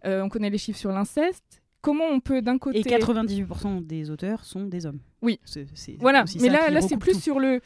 [0.06, 1.61] Euh, on connaît les chiffres sur l'inceste.
[1.82, 2.80] Comment on peut d'un côté...
[2.80, 5.00] Et 98% des auteurs sont des hommes.
[5.22, 5.40] Oui.
[5.46, 7.20] C'est- c'est Voilà, mais là, là c'est plus tout.
[7.20, 7.60] sur le,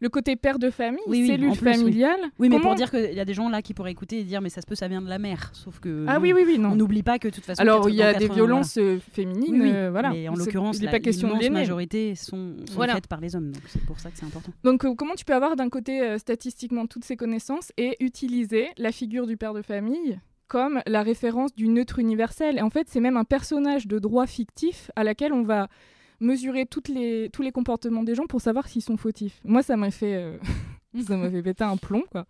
[0.00, 2.20] le côté père de famille, Oui, oui, cellule plus, familiale.
[2.38, 4.24] Oui, mais Comment- pour dire qu'il y a des gens là qui pourraient écouter et
[4.24, 5.50] dire mais ça se peut, ça vient de la mère.
[5.52, 6.04] Sauf que.
[6.08, 6.76] Ah oui, oui, oui, On non.
[6.76, 7.60] n'oublie pas que de toute façon.
[7.60, 9.00] Alors, il y a des 80, violences euh, voilà.
[9.12, 10.10] féminines, euh, voilà.
[10.10, 12.94] Mais en l'occurrence, la pas question de majorité sont, sont Voilà.
[12.94, 13.50] faites par les hommes.
[13.50, 14.52] Donc c'est pour ça que c'est important.
[14.64, 18.68] Donc, euh, comment tu peux avoir d'un côté euh, statistiquement toutes ces connaissances et utiliser
[18.78, 22.86] la figure du père de famille comme la référence du neutre universel Et en fait,
[22.88, 25.68] c'est même un personnage de droit fictif à laquelle on va
[26.20, 29.40] mesurer toutes les, tous les comportements des gens pour savoir s'ils sont fautifs.
[29.44, 30.38] Moi, ça m'a fait, euh,
[31.06, 32.24] ça m'a fait péter un plomb, quoi.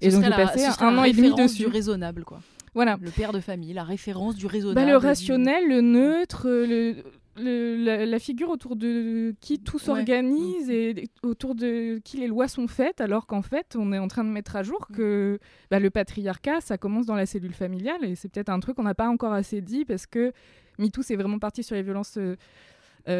[0.00, 1.64] Et Ce donc, j'ai passé un la an et demi dessus.
[1.64, 2.40] du raisonnable, quoi.
[2.74, 2.98] Voilà.
[3.00, 4.90] Le père de famille, la référence du Bah, raisonnable.
[4.92, 6.96] le du- rationnel, le neutre, le,
[7.38, 12.48] le- la, la figure autour de qui tout s'organise et autour de qui les lois
[12.48, 15.38] sont faites, alors qu'en fait, on est en train de mettre à jour que
[15.70, 18.82] bah, le patriarcat, ça commence dans la cellule familiale et c'est peut-être un truc qu'on
[18.84, 20.32] n'a pas encore assez dit parce que
[20.78, 22.18] MeToo, c'est vraiment parti sur les violences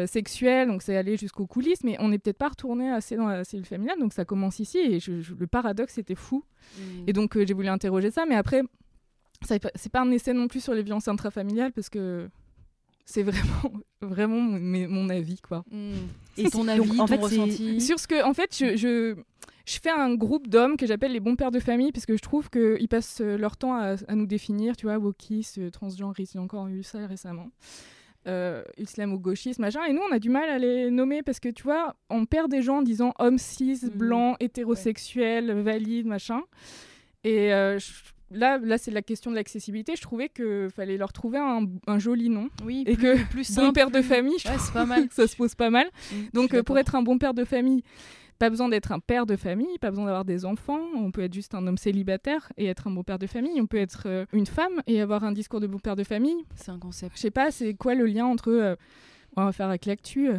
[0.05, 3.45] sexuelles, donc c'est allé jusqu'aux coulisses, mais on n'est peut-être pas retourné assez dans la
[3.45, 6.43] cellule familiale, donc ça commence ici, et le paradoxe était fou.
[6.77, 6.81] Mmh.
[7.07, 8.63] Et donc j'ai voulu interroger ça, mais après,
[9.45, 12.29] c'est pas un essai non plus sur les violences intrafamiliales, parce que
[13.07, 15.63] c'est vraiment, vraiment mon, avis, quoi.
[15.71, 15.93] Mmh.
[16.37, 17.79] Et ton avis, en fait, ressenti?
[17.79, 19.15] Sur ce que, en fait, je, je,
[19.65, 22.21] je fais un groupe d'hommes que j'appelle les bons pères de famille, parce que je
[22.21, 26.83] trouve qu'ils passent leur temps à, nous définir, tu vois, wokis, transgenre, j'ai encore eu
[26.83, 27.49] ça récemment.
[28.27, 29.85] Euh, islam ou gauchiste, machin.
[29.85, 32.51] Et nous, on a du mal à les nommer parce que, tu vois, on perd
[32.51, 33.97] des gens en disant homme cis, mmh.
[33.97, 36.41] blanc, hétérosexuel, valide, machin.
[37.23, 37.79] Et euh,
[38.31, 39.95] là, là c'est la question de l'accessibilité.
[39.95, 42.49] Je trouvais qu'il fallait leur trouver un, joli nom.
[42.63, 44.37] Oui, et que plus bon père de famille,
[44.73, 45.07] pas mal.
[45.11, 45.87] ça se pose pas mal.
[46.11, 47.83] Mmh, Donc, euh, pour être un bon père de famille,
[48.39, 50.81] pas besoin d'être un père de famille, pas besoin d'avoir des enfants.
[50.95, 53.59] On peut être juste un homme célibataire et être un bon père de famille.
[53.59, 56.45] On peut être euh, une femme et avoir un discours de bon père de famille.
[56.55, 57.15] C'est un concept.
[57.15, 58.51] Je sais pas, c'est quoi le lien entre.
[58.51, 58.75] Euh,
[59.35, 60.29] on va faire avec l'actu.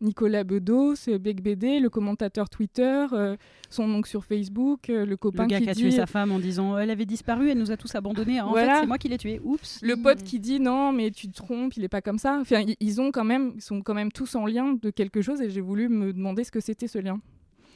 [0.00, 3.36] Nicolas Bedos, Bec BD, le commentateur Twitter, euh,
[3.70, 6.38] son oncle sur Facebook, euh, le copain le gars qui, a tué sa femme en
[6.38, 8.40] disant elle avait disparu, elle nous a tous abandonnés.
[8.40, 9.40] En fait, c'est moi qui l'ai tué.
[9.42, 9.80] Oups.
[9.82, 12.38] Le pote qui dit non, mais tu te trompes, il est pas comme ça.
[12.40, 15.40] Enfin, ils ont quand même, ils sont quand même tous en lien de quelque chose
[15.40, 17.20] et j'ai voulu me demander ce que c'était ce lien.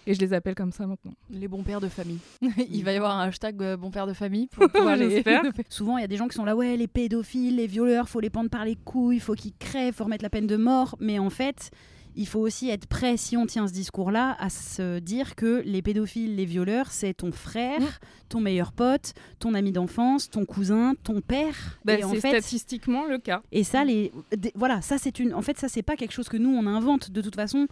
[0.07, 1.13] Et je les appelle comme ça maintenant.
[1.31, 2.19] Les bons pères de famille.
[2.71, 5.43] il va y avoir un hashtag euh, bon père de famille pour pouvoir les faire.
[5.69, 8.21] Souvent, il y a des gens qui sont là, ouais, les pédophiles, les violeurs, faut
[8.21, 10.97] les pendre par les couilles, faut qu'ils crèvent, faut remettre la peine de mort.
[11.01, 11.71] Mais en fait,
[12.17, 15.83] il faut aussi être prêt, si on tient ce discours-là, à se dire que les
[15.83, 17.89] pédophiles, les violeurs, c'est ton frère, mm.
[18.29, 21.79] ton meilleur pote, ton ami d'enfance, ton cousin, ton père.
[21.85, 23.43] Bah, c'est statistiquement le cas.
[23.53, 24.13] Et ça, les,
[24.55, 25.35] voilà, ça c'est une.
[25.35, 27.11] En fait, ça c'est pas quelque chose que nous on invente.
[27.11, 27.67] De toute façon,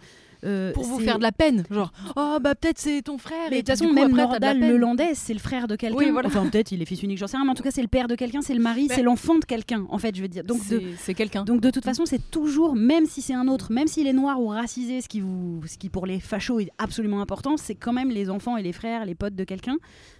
[0.45, 3.49] euh, pour vous faire de la peine, genre oh bah peut-être c'est ton frère.
[3.49, 6.15] Mais de toute façon même Nordal le Landais, c'est le frère de quelqu'un.
[6.23, 7.87] Enfin peut-être il est fils unique, j'en sais rien, mais en tout cas c'est le
[7.87, 10.43] père de quelqu'un, c'est le mari, c'est l'enfant de quelqu'un en fait, je veux dire.
[10.43, 10.61] Donc
[10.97, 11.43] c'est quelqu'un.
[11.43, 14.41] Donc de toute façon c'est toujours, même si c'est un autre, même s'il est noir
[14.41, 17.93] ou racisé, ce qui vous, ce qui pour les fachos est absolument important, c'est quand
[17.93, 19.77] même les enfants et les frères, les potes de quelqu'un.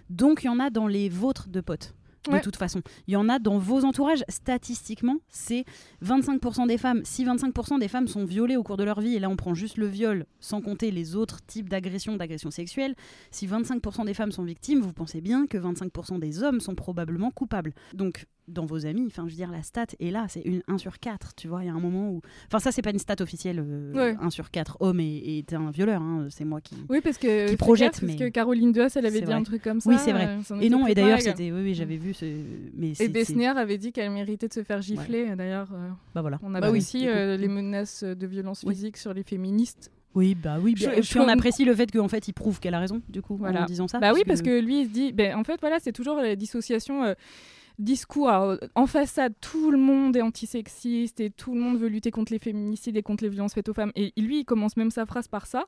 [0.08, 1.94] Donc il y en a dans les vôtres de potes
[2.30, 2.82] de toute façon.
[3.06, 5.64] Il y en a dans vos entourages, statistiquement, c'est
[6.04, 7.02] 25% des femmes.
[7.04, 9.54] Si 25% des femmes sont violées au cours de leur vie, et là on prend
[9.54, 12.94] juste le viol, sans compter les autres types d'agressions, d'agressions sexuelles,
[13.30, 17.30] si 25% des femmes sont victimes, vous pensez bien que 25% des hommes sont probablement
[17.30, 17.74] coupables.
[17.94, 20.78] Donc dans vos amis, enfin je veux dire la stat est là, c'est une 1
[20.78, 22.98] sur 4, tu vois, il y a un moment où enfin ça c'est pas une
[22.98, 27.00] stat officielle 1 euh, sur 4 homme est, un violeur hein, c'est moi qui Oui
[27.00, 29.90] parce que projette mais parce que Caroline Duas elle avait dit un truc comme ça.
[29.90, 30.38] Oui, c'est vrai.
[30.50, 32.26] Euh, et non et d'ailleurs c'était oui, oui j'avais vu ce
[32.74, 35.68] mais Et Besnier avait dit qu'elle méritait de se faire gifler d'ailleurs.
[35.72, 36.38] Euh, bah voilà.
[36.42, 39.90] On a bah aussi les menaces de violence physique sur les féministes.
[40.14, 40.74] Oui, bah oui.
[40.74, 40.90] Bien.
[41.00, 43.38] Je, puis on apprécie le fait qu'en fait il prouve qu'elle a raison, du coup,
[43.44, 44.00] en disant ça.
[44.00, 46.34] Bah oui, parce que lui il se dit, ben, en fait voilà, c'est toujours la
[46.36, 47.14] dissociation
[47.80, 48.30] discours.
[48.74, 52.38] en façade, tout le monde est antisexiste et tout le monde veut lutter contre les
[52.38, 53.92] féminicides et contre les violences faites aux femmes.
[53.96, 55.66] Et lui, il commence même sa phrase par ça.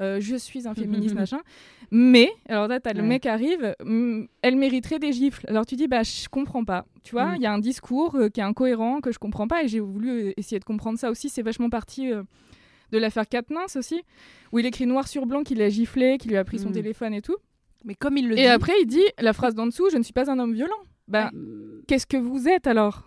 [0.00, 1.40] Euh, je suis un féministe, machin.
[1.90, 3.74] Mais, alors là, t'as le mec arrive,
[4.42, 5.44] elle mériterait des gifles.
[5.48, 6.86] Alors tu dis, bah, je comprends pas.
[7.02, 9.64] Tu vois, il y a un discours euh, qui est incohérent, que je comprends pas,
[9.64, 11.28] et j'ai voulu euh, essayer de comprendre ça aussi.
[11.28, 14.02] C'est vachement parti de l'affaire Katniss aussi,
[14.52, 16.72] où il écrit noir sur blanc qu'il a giflé, qu'il lui a pris son mm.
[16.72, 17.36] téléphone et tout.
[17.84, 18.42] Mais comme il le et dit.
[18.42, 20.78] Et après, il dit la phrase d'en dessous, je ne suis pas un homme violent.
[21.08, 21.30] Bah,
[21.86, 23.04] qu'est-ce que vous êtes alors?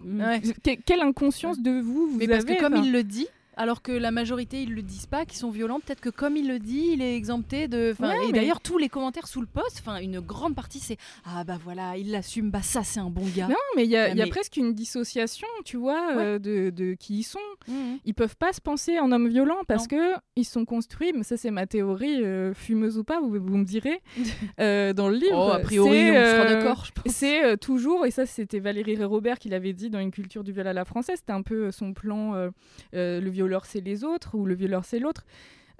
[0.85, 3.91] Quelle inconscience de vous vous Mais avez Parce que comme il le dit, alors que
[3.91, 5.79] la majorité ils le disent pas, qu'ils sont violents.
[5.79, 7.95] Peut-être que comme il le dit, il est exempté de.
[8.27, 11.57] et d'ailleurs tous les commentaires sous le post, enfin une grande partie c'est ah bah
[11.63, 13.47] voilà il l'assume, bah ça c'est un bon gars.
[13.47, 17.39] Non mais il y, a, presque une dissociation, tu vois, euh, de, qui ils sont.
[17.67, 17.99] Mmh, mmh.
[18.05, 21.11] Ils peuvent pas se penser en homme violent parce que ils sont construits.
[21.15, 24.01] Mais ça c'est ma théorie, euh, fumeuse ou pas, vous, vous me direz
[24.59, 25.49] euh, dans le livre.
[25.49, 26.87] Oh, a priori on sera d'accord.
[27.07, 30.67] C'est toujours et ça c'était Valérie Robert qui l'avait dit dans une culture du viol
[30.67, 31.17] à la française.
[31.19, 32.49] C'était un peu son plan
[32.93, 35.25] le viol violeur c'est les autres ou le violeur c'est l'autre.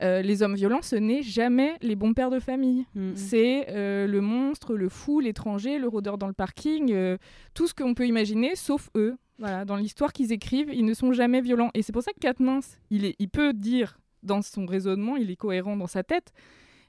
[0.02, 2.88] Euh, les hommes violents, ce n'est jamais les bons pères de famille.
[2.95, 3.12] Mm.
[3.13, 7.17] C'est euh, le monstre, le fou, l'étranger, le rôdeur dans le parking, euh,
[7.54, 9.15] tout ce qu'on peut imaginer, sauf eux.
[9.38, 11.69] Voilà, dans l'histoire qu'ils écrivent, ils ne sont jamais violents.
[11.76, 15.30] Et c'est pour ça que Katniss, il, est, il peut dire dans son raisonnement, il
[15.30, 16.32] est cohérent dans sa tête,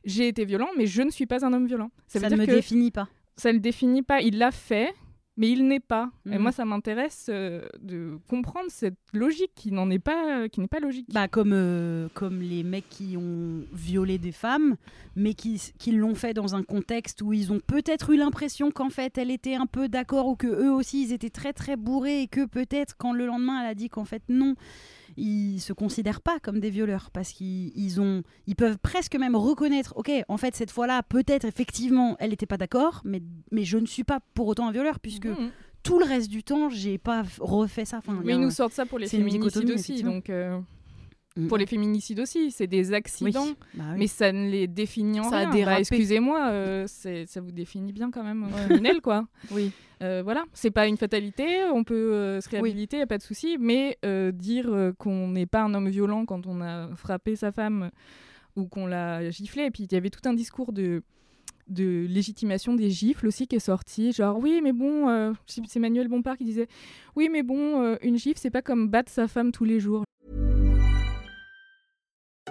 [0.05, 1.91] j'ai été violent, mais je ne suis pas un homme violent.
[2.07, 3.09] Ça, ne me définit pas.
[3.37, 4.21] Ça ne le définit pas.
[4.21, 4.93] Il l'a fait,
[5.37, 6.11] mais il n'est pas.
[6.27, 6.53] Et moi, mhm.
[6.53, 11.07] ça m'intéresse euh, de comprendre cette logique qui n'en est pas, qui n'est pas logique.
[11.13, 14.77] Bah comme euh, comme les mecs qui ont violé des femmes,
[15.17, 18.91] mais qui, qui l'ont fait dans un contexte où ils ont peut-être eu l'impression qu'en
[18.91, 22.23] fait elle était un peu d'accord ou que eux aussi ils étaient très très bourrés
[22.23, 24.55] et que peut-être quand le lendemain elle a dit qu'en fait non
[25.17, 29.95] ils se considèrent pas comme des violeurs parce qu'ils ont, ils peuvent presque même reconnaître,
[29.97, 33.87] ok, en fait cette fois-là, peut-être effectivement, elle n'était pas d'accord, mais, mais je ne
[33.87, 35.51] suis pas pour autant un violeur puisque mmh.
[35.83, 37.99] tout le reste du temps, j'ai pas refait ça.
[37.99, 40.03] Enfin, Mais ils nous sortent ça pour les féminicides aussi.
[40.03, 40.59] Donc, euh,
[41.37, 41.47] Mm.
[41.49, 42.95] pour les féminicides aussi, c'est des Oui.
[42.95, 43.47] accidents.
[43.75, 43.99] Bah oui.
[44.01, 45.65] Mais ça ne les définit en Ça rien.
[45.65, 45.79] Bah.
[45.81, 49.27] Excusez-moi, euh, ça vous définit bien quand même, criminel, quoi.
[49.51, 49.73] Oui.
[50.03, 53.23] Euh, voilà, c'est pas une fatalité, on peut euh, se réhabiliter, y a pas de
[53.23, 57.37] souci, mais euh, dire euh, qu'on n'est pas un homme violent quand on a frappé
[57.37, 57.91] sa femme
[58.57, 61.03] ou qu'on l'a giflé, et puis il y avait tout un discours de
[61.69, 66.09] de légitimation des gifles aussi qui est sorti genre oui mais bon euh, c'est Manuel
[66.09, 66.67] Bompard qui disait
[67.15, 70.03] oui mais bon euh, une gifle c'est pas comme battre sa femme tous les jours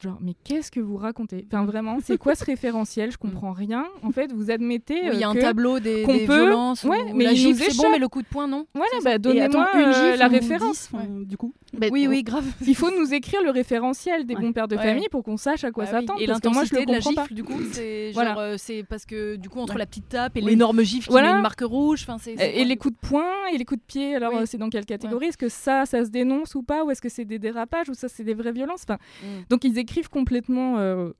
[0.00, 1.44] Genre, mais qu'est-ce que vous racontez?
[1.50, 3.10] Enfin, vraiment, c'est quoi ce référentiel?
[3.10, 3.84] Je comprends rien.
[4.04, 6.34] En fait, vous admettez Oui, il y a euh, un tableau des, qu'on des peut-
[6.36, 6.84] violences.
[6.84, 8.64] Ouais, où mais la gifle, c'est bon, mais le coup de poing, non?
[8.74, 10.88] Voilà, bah, donnez-moi attends, une euh, gifle, la référence.
[11.24, 11.52] du coup.
[11.76, 12.44] Bah, Oui, oui, grave.
[12.64, 14.40] Il faut nous écrire le référentiel des Ouais.
[14.40, 14.82] bons pères de Ouais.
[14.84, 16.00] famille pour qu'on sache à quoi Bah oui.
[16.02, 16.22] s'attendre.
[16.22, 17.22] Et parce que moi, je le l'intensité de la comprends pas.
[17.22, 18.30] gifle, du coup, c'est Voilà.
[18.34, 19.78] genre, euh, c'est parce que du coup entre Ouais.
[19.80, 22.36] la petite tape et l'énorme gifle qui met une marque rouge, enfin c'est.
[22.38, 24.86] c'est Et les coups de poing et les coups de pied, alors c'est dans quelle
[24.86, 25.26] catégorie?
[25.26, 26.84] Est-ce que ça, ça se dénonce ou pas?
[26.84, 27.88] Ou est-ce que c'est des dérapages?
[27.88, 28.84] Ou ça, c'est des vraies violences?
[28.88, 29.26] Enfin, Mm.
[29.50, 31.10] Donc ils écrivent complètement euh,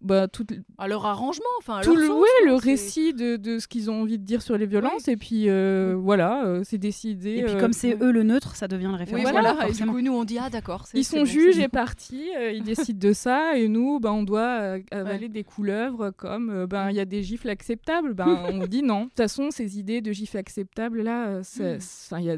[0.00, 0.46] bah, tout,
[0.78, 1.78] À leur arrangement, enfin.
[1.78, 4.02] à tout leur le, sens, ouais, quoi, le c'est- récit de, de ce qu'ils ont
[4.02, 5.08] envie de dire sur les violences.
[5.08, 7.38] Et puis euh, voilà, euh, c'est décidé.
[7.38, 9.68] Et puis euh, comme c'est eux le neutre, ça devient le Oui, voilà.
[9.68, 10.84] Et du coup, nous on dit ah d'accord.
[10.94, 14.22] Ils sont bon, juges et partis, euh, ils décident de ça, et nous, ben, on
[14.22, 18.14] doit euh, avaler des couleuvres comme euh, ben il y a des gifles acceptables.
[18.14, 19.00] Ben, on dit non.
[19.00, 21.78] De toute façon, ces idées de gifles acceptables, là, Mm.
[22.20, 22.36] il y a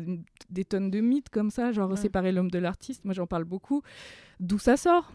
[0.48, 1.96] des tonnes de mythes comme ça, genre Ouais.
[1.96, 3.04] séparer l'homme de l'artiste.
[3.04, 3.82] Moi, j'en parle beaucoup.
[4.40, 5.12] D'où ça sort?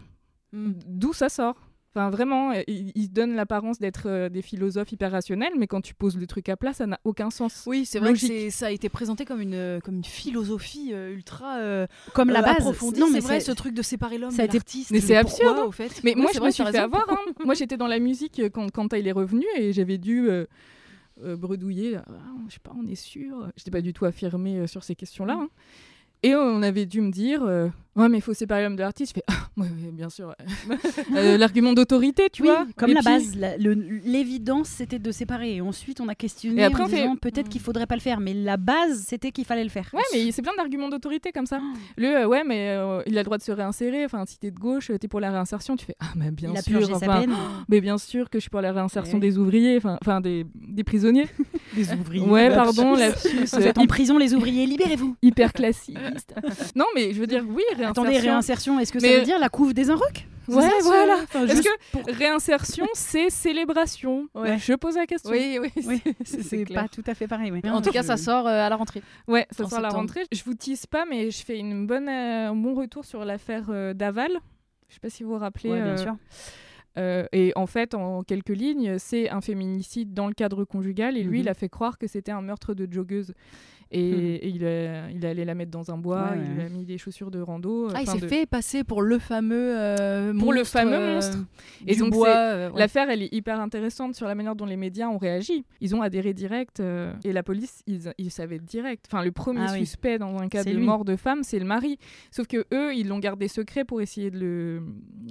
[0.52, 0.72] Mm.
[0.86, 1.56] D'où ça sort
[1.94, 5.94] Enfin, vraiment, euh, ils, donnent l'apparence d'être euh, des philosophes hyper rationnels, mais quand tu
[5.94, 7.64] poses le truc à plat, ça n'a aucun sens.
[7.66, 8.28] Oui, c'est vrai que Logique.
[8.30, 12.40] c'est- ça a été présenté comme une, comme une philosophie euh, ultra euh, Comme la
[12.40, 12.56] euh, base.
[12.56, 13.00] approfondie.
[13.00, 14.90] Non, c'est mais vrai, c'est- ce truc de séparer l'homme de l'artiste.
[14.90, 15.56] Mais c'est absurde.
[15.66, 16.02] au fait.
[16.04, 16.84] Mais moi, je vrai, me suis fait raison.
[16.84, 17.06] avoir.
[17.08, 17.16] hein.
[17.46, 20.44] moi, j'étais dans la musique euh, quand, quand elle est revenue et j'avais dû euh,
[21.24, 21.96] euh, bredouiller.
[21.96, 22.02] Ah,
[22.48, 23.50] je sais pas, on est sûr.
[23.56, 25.36] J'étais pas du tout affirmée euh, sur ces questions-là.
[25.36, 25.40] Mm.
[25.40, 25.48] hein.
[26.22, 29.12] Et on avait dû me dire euh, Ouais, mais il faut séparer l'homme de l'artiste.
[29.16, 30.34] Je fais Ah, ouais, ouais, bien sûr.
[31.16, 32.66] Euh, L'argument d'autorité, tu Oui, vois.
[32.76, 33.36] comme Et la puis- base,
[34.04, 35.56] l'évidence c'était de séparer.
[35.56, 37.50] Et ensuite, on a questionné Et après, en fait- peut-être Mm.
[37.50, 39.88] qu'il faudrait pas le faire, mais la base c'était qu'il fallait le faire.
[39.92, 41.60] Ouais, mais c'est plein d'arguments d'autorité comme ça.
[41.62, 41.76] Oh.
[41.96, 44.04] Le euh, ouais, mais euh, il a le droit de se réinsérer.
[44.04, 45.76] Enfin, si t'es de gauche, t'es pour la réinsertion.
[45.76, 46.78] Tu fais Ah, mais bien il a sûr.
[46.78, 47.32] purgé sa enfin, peine.
[47.68, 50.44] mais bien sûr que je suis pour la réinsertion Eh des ouvriers, enfin, enfin des,
[50.54, 51.26] des prisonniers.
[51.74, 52.24] Des ouvriers.
[52.24, 53.28] Ouais, pardon, lapsus.
[53.52, 55.16] Vous êtes en prison, les ouvriers, libérez-vous.
[55.20, 56.32] hyper classiste.
[56.74, 58.02] non, mais je veux dire, oui, réinsertion.
[58.12, 60.70] Attendez, réinsertion, est-ce que ça Mais- veut dire la couve des Inrocks C'est Ouais, ça,
[60.84, 61.14] voilà.
[61.24, 64.58] enfin, Est-ce que réinsertion, c'est célébration Ouais.
[64.58, 65.30] Je pose la question.
[65.32, 65.72] Oui, oui.
[65.86, 67.50] Oui, c'est- pas tout à fait pareil.
[67.50, 67.60] oui.
[67.70, 69.02] En tout cas, ça sort euh, à la rentrée.
[69.26, 70.24] Ouais, ça En sort à la rentrée.
[70.32, 73.64] Je vous tease pas, mais je fais une bonne, euh, un bon retour sur l'affaire
[73.70, 74.30] euh, Daval.
[74.88, 75.70] Je sais pas si vous vous rappelez.
[75.70, 76.16] Ouais, bien euh, sûr.
[76.98, 81.16] euh, et en fait, en quelques lignes, c'est un féminicide dans le cadre conjugal.
[81.16, 81.44] Et lui, Mhm.
[81.44, 83.32] il a fait croire que c'était un meurtre de joggeuse.
[83.92, 84.18] Et, Mhm.
[84.42, 86.64] et il, a, il allait la mettre dans un bois, Ouais, ouais, il lui a
[86.64, 86.70] ouais.
[86.70, 87.88] mis des chaussures de rando.
[87.94, 91.14] Ah, il s'est de- fait passer pour le fameux euh, Pour le monstre, fameux euh,
[91.14, 91.38] monstre.
[91.86, 92.78] Et du donc, euh, ouais.
[92.80, 95.64] L'affaire, elle est hyper intéressante sur la manière dont les médias ont réagi.
[95.80, 99.06] Ils ont adhéré direct euh, et la police, ils, ils savaient direct.
[99.08, 99.86] Enfin, le premier Ah oui.
[99.86, 100.82] suspect dans un cas de lui.
[100.84, 101.96] mort de femme, c'est le mari.
[102.32, 104.82] Sauf que eux, ils l'ont gardé secret pour essayer de le,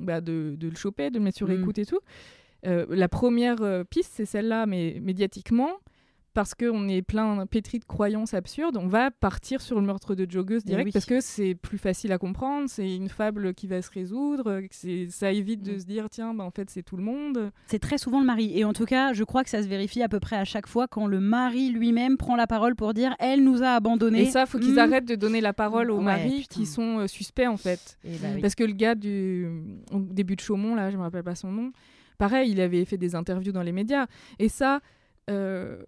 [0.02, 1.62] bah, de, de le choper, de le mettre sur Mm.
[1.62, 2.00] écoute et tout.
[2.64, 3.58] La première
[3.90, 5.72] piste, c'est celle-là, mais médiatiquement.
[6.36, 10.30] Parce qu'on est plein pétri de croyances absurdes, on va partir sur le meurtre de
[10.30, 10.92] joggeuse Eh direct oui.
[10.92, 14.62] parce que c'est plus facile à comprendre, c'est une fable qui va se résoudre,
[15.10, 15.80] ça évite de Mm.
[15.80, 17.52] se dire tiens, bah, en fait c'est tout le monde.
[17.68, 18.52] C'est très souvent le mari.
[18.60, 20.68] Et en tout cas, je crois que ça se vérifie à peu près à chaque
[20.68, 24.24] fois quand le mari lui-même prend la parole pour dire elle nous a abandonnés.
[24.24, 24.80] Et ça, faut qu'ils Hmm.
[24.80, 26.54] arrêtent de donner la parole aux Ouais, maris putain.
[26.54, 27.98] qui sont euh, suspects en fait.
[28.04, 28.42] Et bah oui.
[28.42, 29.48] Parce que le gars du
[29.94, 31.72] au début de Chaumont, là, je me rappelle pas son nom,
[32.18, 34.08] pareil, il avait fait des interviews dans les médias.
[34.38, 34.82] Et ça,
[35.30, 35.82] euh,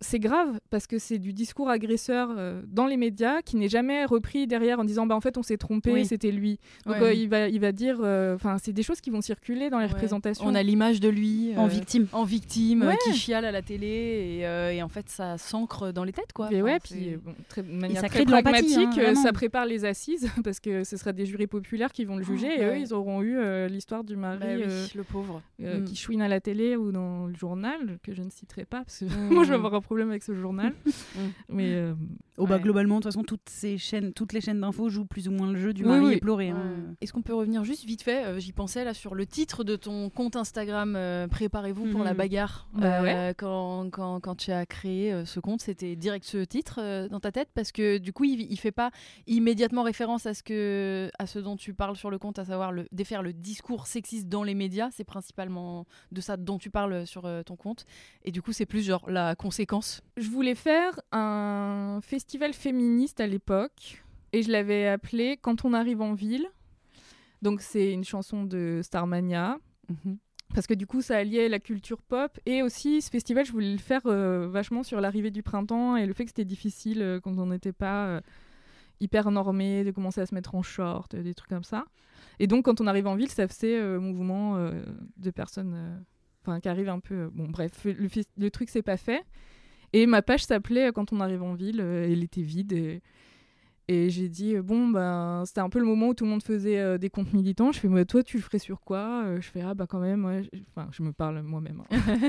[0.00, 4.04] c'est grave parce que c'est du discours agresseur euh, dans les médias qui n'est jamais
[4.04, 6.06] repris derrière en disant bah en fait on s'est trompé, Oui.
[6.06, 6.58] c'était lui.
[6.86, 7.02] Donc Ouais.
[7.02, 9.78] euh, il va il va dire euh, enfin c'est des choses qui vont circuler dans
[9.78, 9.92] les Ouais.
[9.92, 10.44] représentations.
[10.46, 12.06] On a l'image de lui en victime.
[12.12, 12.96] en victime, euh, Ouais.
[13.04, 13.86] qui chiale à la télé,
[14.40, 16.48] et, euh, et en fait, ça s'ancre dans les têtes, quoi.
[16.52, 19.32] Et ouais, puis bon, très, de manière ça très crée de l'empathie, pragmatique, hein, ça
[19.32, 22.60] prépare les assises parce que ce sera des jurés populaires qui vont le juger et
[22.60, 22.76] ouais.
[22.76, 25.42] eux ils auront eu euh, l'histoire du mari Bah oui, euh, le pauvre.
[25.62, 25.84] euh, Mm.
[25.84, 29.00] qui chouine à la télé ou dans le journal que je ne citerai pas parce
[29.00, 29.08] que Mm.
[29.34, 30.72] moi je vais me reprendre problème avec ce journal.
[31.48, 31.94] mais euh,
[32.38, 32.62] Oh bah Ouais.
[32.62, 35.50] globalement, de toute façon, toutes ces chaînes, toutes les chaînes d'infos jouent plus ou moins
[35.52, 36.14] le jeu du Oui, mari oui.
[36.14, 36.48] éploré.
[36.48, 36.94] hein.
[37.02, 39.76] Est-ce qu'on peut revenir juste vite fait euh, J'y pensais là sur le titre de
[39.76, 40.94] ton compte Instagram.
[40.96, 42.16] euh, Préparez-vous pour la Mhm.
[42.16, 42.68] bagarre.
[42.72, 46.78] Bah Euh, quand, quand, quand tu as créé euh, ce compte, c'était direct ce titre
[46.82, 47.48] euh, dans ta tête?
[47.54, 48.90] Parce que du coup, il, il fait pas
[49.26, 52.72] immédiatement référence à ce que à ce dont tu parles sur le compte, à savoir
[52.72, 54.88] le défaire le discours sexiste dans les médias.
[54.92, 57.84] C'est principalement de ça dont tu parles sur euh, ton compte.
[58.24, 59.79] Et du coup, c'est plus genre la conséquence.
[60.16, 64.02] Je voulais faire un festival féministe à l'époque
[64.32, 66.46] et je l'avais appelé Quand on arrive en ville.
[67.42, 69.58] Donc c'est une chanson de Starmania.
[70.54, 73.70] Parce que du coup, ça alliait la culture pop et aussi ce festival, je voulais
[73.70, 77.20] le faire euh, vachement sur l'arrivée du printemps et le fait que c'était difficile euh,
[77.20, 78.20] quand on n'était pas euh,
[78.98, 81.84] hyper normé de commencer à se mettre en short, des trucs comme ça.
[82.40, 84.58] Et donc, quand on arrive en ville, ça faisait mouvement
[85.16, 86.04] de personnes
[86.42, 87.28] enfin qui arrivent un peu.
[87.32, 89.24] bon, bref, le, truc s'est pas fait.
[89.92, 92.72] Et ma page s'appelait euh, Quand on arrive en ville, euh, elle était vide.
[92.72, 93.02] Et,
[93.88, 96.44] et j'ai dit, euh, bon, ben, c'était un peu le moment où tout le monde
[96.44, 97.72] faisait euh, des comptes militants.
[97.72, 99.24] Je fais, moi, toi, tu le ferais sur quoi?
[99.24, 100.42] Euh, Je fais, ah, bah, quand même, ouais,
[100.76, 101.82] enfin, je me parle moi-même.
[101.90, 102.18] hein.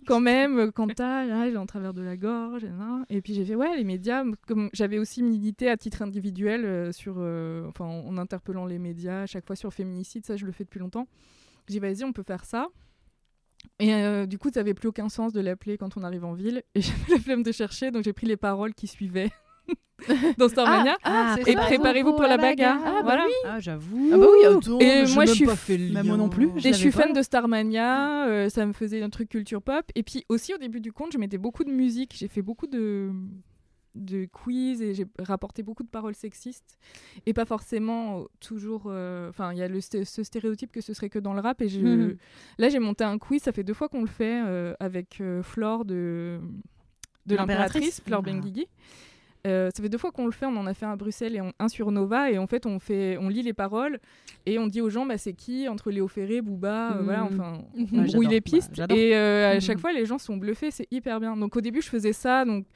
[0.06, 2.66] quand même, quand t'as, là, j'ai en travers de la gorge.
[3.10, 6.92] Et, puis j'ai fait, ouais, les médias, comme j'avais aussi milité à titre individuel euh,
[6.92, 7.18] sur,
[7.68, 10.64] enfin, en, en interpellant les médias, à chaque fois sur féminicide, ça, je le fais
[10.64, 11.06] depuis longtemps.
[11.68, 12.68] J'ai dit, vas-y, on peut faire ça.
[13.78, 16.34] Et euh, du coup, ça n'avait plus aucun sens de l'appeler quand on arrive en
[16.34, 16.62] ville.
[16.74, 19.30] Et j'avais la flemme de chercher, donc j'ai pris les paroles qui suivaient
[20.38, 20.96] dans Starmania.
[21.04, 22.78] Ah, c'est et préparez-vous pour la bagarre.
[22.84, 23.24] Ah, bah voilà.
[23.46, 24.10] Ah, j'avoue.
[24.12, 26.16] Ah bah oui, attends, Et j'ai moi, je suis pas f- fait le moi lien.
[26.16, 26.48] non plus.
[26.56, 29.84] Et je suis fan de Starmania, euh, ça me faisait un truc culture pop.
[29.94, 32.66] Et puis aussi au début du compte, je mettais beaucoup de musique, j'ai fait beaucoup
[32.66, 33.10] de,
[33.94, 36.78] de quiz et j'ai rapporté beaucoup de paroles sexistes.
[37.26, 38.84] Et pas forcément euh, toujours.
[38.86, 41.60] euh, Enfin, il y a le, ce stéréotype que ce serait que dans le rap.
[41.62, 42.16] Et je, Mhm.
[42.58, 45.42] là, j'ai monté un quiz, ça fait deux fois qu'on le fait euh, avec euh,
[45.42, 46.38] Flore de,
[47.26, 48.00] de L'impératrice.
[48.00, 48.30] Flore Ah.
[48.30, 48.66] Benguigui.
[49.44, 51.40] Ça fait deux fois qu'on le fait, on en a fait un à Bruxelles et
[51.40, 53.98] on- un sur Nova et en fait on fait, on lit les paroles
[54.44, 57.04] et on dit aux gens bah, c'est qui entre Léo Ferré, Booba, Mhm.
[57.04, 58.98] voilà enfin on brouille les Bah, pistes j'adore.
[58.98, 59.60] et à Mhm.
[59.62, 61.38] chaque fois les gens sont bluffés, c'est hyper bien.
[61.38, 62.66] Donc au début je faisais ça donc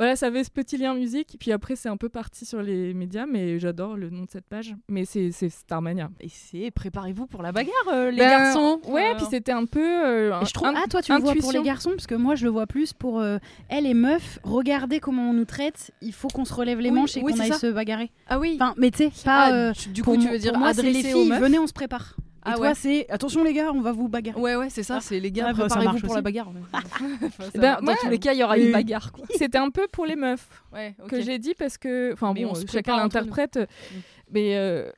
[0.00, 2.94] voilà ça avait ce petit lien musique puis après c'est un peu parti sur les
[2.94, 6.10] médias mais j'adore le nom de cette page mais c'est c'est Starmania.
[6.20, 8.80] Et c'est préparez-vous pour la bagarre, euh, les Ben, garçons.
[8.88, 11.32] Ouais Euh, puis c'était un peu euh, Et je trouve, ah toi tu le vois
[11.34, 11.60] pour intuition.
[11.60, 13.36] les garçons parce que moi je le vois plus pour euh,
[13.68, 14.38] elle les meufs.
[14.42, 15.90] Regardez comment on nous traite.
[16.00, 17.58] Il faut qu'on se relève les Oui, manches et oui, qu'on aille ça.
[17.58, 18.10] se bagarrer.
[18.26, 18.56] Ah oui.
[18.60, 19.44] Enfin, mais tu sais, pas.
[19.48, 21.28] Ah, euh, du pour coup, tu veux dire pour moi, c'est les aux filles.
[21.28, 22.16] meufs Venez, on se prépare.
[22.42, 22.74] Ah toi, ouais.
[22.74, 24.40] c'est attention les gars, on va vous bagarrer.
[24.40, 25.00] Ouais, ouais, c'est ça, Ah.
[25.00, 26.16] c'est les gars, Ouais, bah, ça préparez-vous marche pour aussi.
[26.16, 26.48] la bagarre.
[26.48, 26.60] ouais.
[27.26, 27.80] Enfin, ça Ben, va.
[27.80, 27.98] dans ouais.
[28.00, 29.12] tous les cas, il y aura une bagarre.
[29.12, 29.24] Quoi.
[29.36, 30.48] C'était un peu pour les meufs.
[30.72, 33.58] Ouais, que j'ai dit parce que, enfin bon, chacun l'interprète,
[34.32, 34.90] mais euh,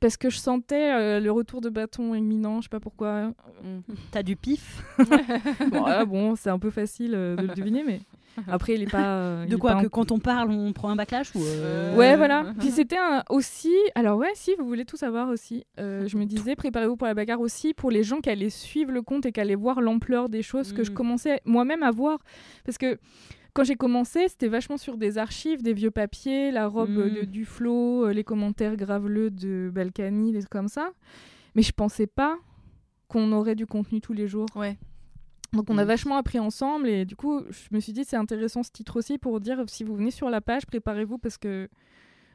[0.00, 3.28] parce que je sentais euh, le retour de bâton imminent, je sais pas pourquoi.
[3.62, 3.80] Mm.
[4.10, 4.82] T'as du pif.
[5.70, 8.00] bon, ah, bon, c'est un peu facile euh, de le deviner, mais
[8.48, 9.04] après il est pas.
[9.16, 11.34] euh, il De est quoi pas Que en- quand on parle, on prend un backlash
[11.34, 12.52] ou euh, Ouais, voilà.
[12.58, 13.74] Puis c'était un- aussi.
[13.94, 15.64] Alors, ouais, si, vous voulez tout savoir aussi.
[15.78, 18.92] euh, je me disais, préparez-vous pour la bagarre aussi pour les gens qui allaient suivre
[18.92, 20.94] le compte et qui allaient voir l'ampleur des choses que je Mm.
[20.94, 22.18] commençais moi-même à voir.
[22.64, 22.98] Parce que
[23.52, 27.14] quand j'ai commencé, c'était vachement sur des archives, des vieux papiers, la robe Mm.
[27.14, 30.90] de Duflo, euh, les commentaires graveleux de Balkany, des trucs comme ça.
[31.56, 32.38] Mais je pensais pas
[33.08, 34.46] qu'on aurait du contenu tous les jours.
[34.54, 34.78] Ouais.
[35.52, 35.88] Donc on a Mm.
[35.88, 39.18] vachement appris ensemble et du coup je me suis dit c'est intéressant ce titre aussi
[39.18, 41.68] pour dire si vous venez sur la page préparez-vous parce que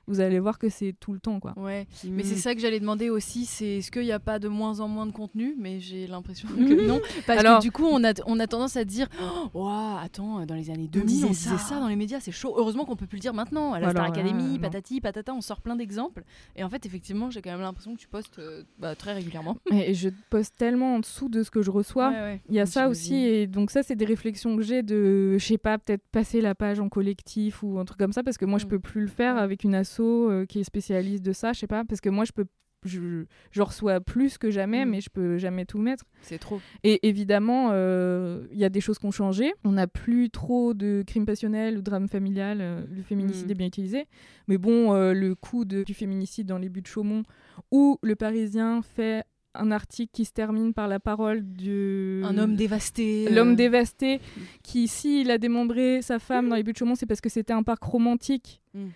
[0.07, 1.53] vous allez voir que c'est tout le temps quoi.
[1.57, 2.25] Ouais, mais Mm.
[2.25, 4.87] c'est ça que j'allais demander aussi, c'est est-ce qu'il n'y a pas de moins en
[4.87, 5.55] moins de contenu?
[5.57, 8.75] Mais j'ai l'impression que non, parce Alors- que du coup on a, on a tendance
[8.77, 9.07] à dire
[9.53, 9.67] oh,
[10.01, 11.57] attends, dans les années 2000 on disait ça.
[11.57, 11.79] ça.
[11.79, 12.53] dans les médias, c'est chaud.
[12.57, 15.41] Heureusement qu'on peut plus le dire maintenant, à la Alors Star Academy, patati, patata, on
[15.41, 16.23] sort plein d'exemples.
[16.55, 19.57] Et en fait, effectivement, j'ai quand même l'impression que tu postes euh, bah, très régulièrement.
[19.71, 22.09] Et je poste tellement en dessous de ce que je reçois.
[22.09, 22.41] Ouais, ouais.
[22.49, 25.45] Il y a ça aussi et donc ça c'est des réflexions que j'ai de je
[25.45, 28.45] sais pas peut-être passer la page en collectif ou un truc comme ça parce que
[28.45, 28.69] moi je Mm.
[28.69, 31.67] peux plus le faire avec une asso euh, qui est spécialiste de ça, je sais
[31.67, 32.45] pas parce que moi je peux
[32.87, 34.89] je, je reçois plus que jamais Mm.
[34.89, 36.03] mais je peux jamais tout mettre.
[36.21, 36.59] C'est trop.
[36.83, 39.53] Et évidemment, euh, il y a des choses qui ont changé.
[39.63, 42.59] On n'a plus trop de crimes passionnels ou drame familial.
[42.61, 43.51] euh, le féminicide Mm.
[43.51, 44.05] est bien utilisé.
[44.47, 47.23] Mais bon, euh, le coup de- du féminicide dans les buts de Chaumont,
[47.71, 49.23] où le Parisien fait
[49.55, 52.21] un article qui se termine par la parole de...
[52.23, 53.29] Un homme dévasté.
[53.31, 54.19] L'homme euh, dévasté,
[54.61, 57.53] qui, s'il a démembré sa femme dans les buts de Chaumont, c'est parce que c'était
[57.53, 58.61] un parc romantique.
[58.75, 58.87] Mm.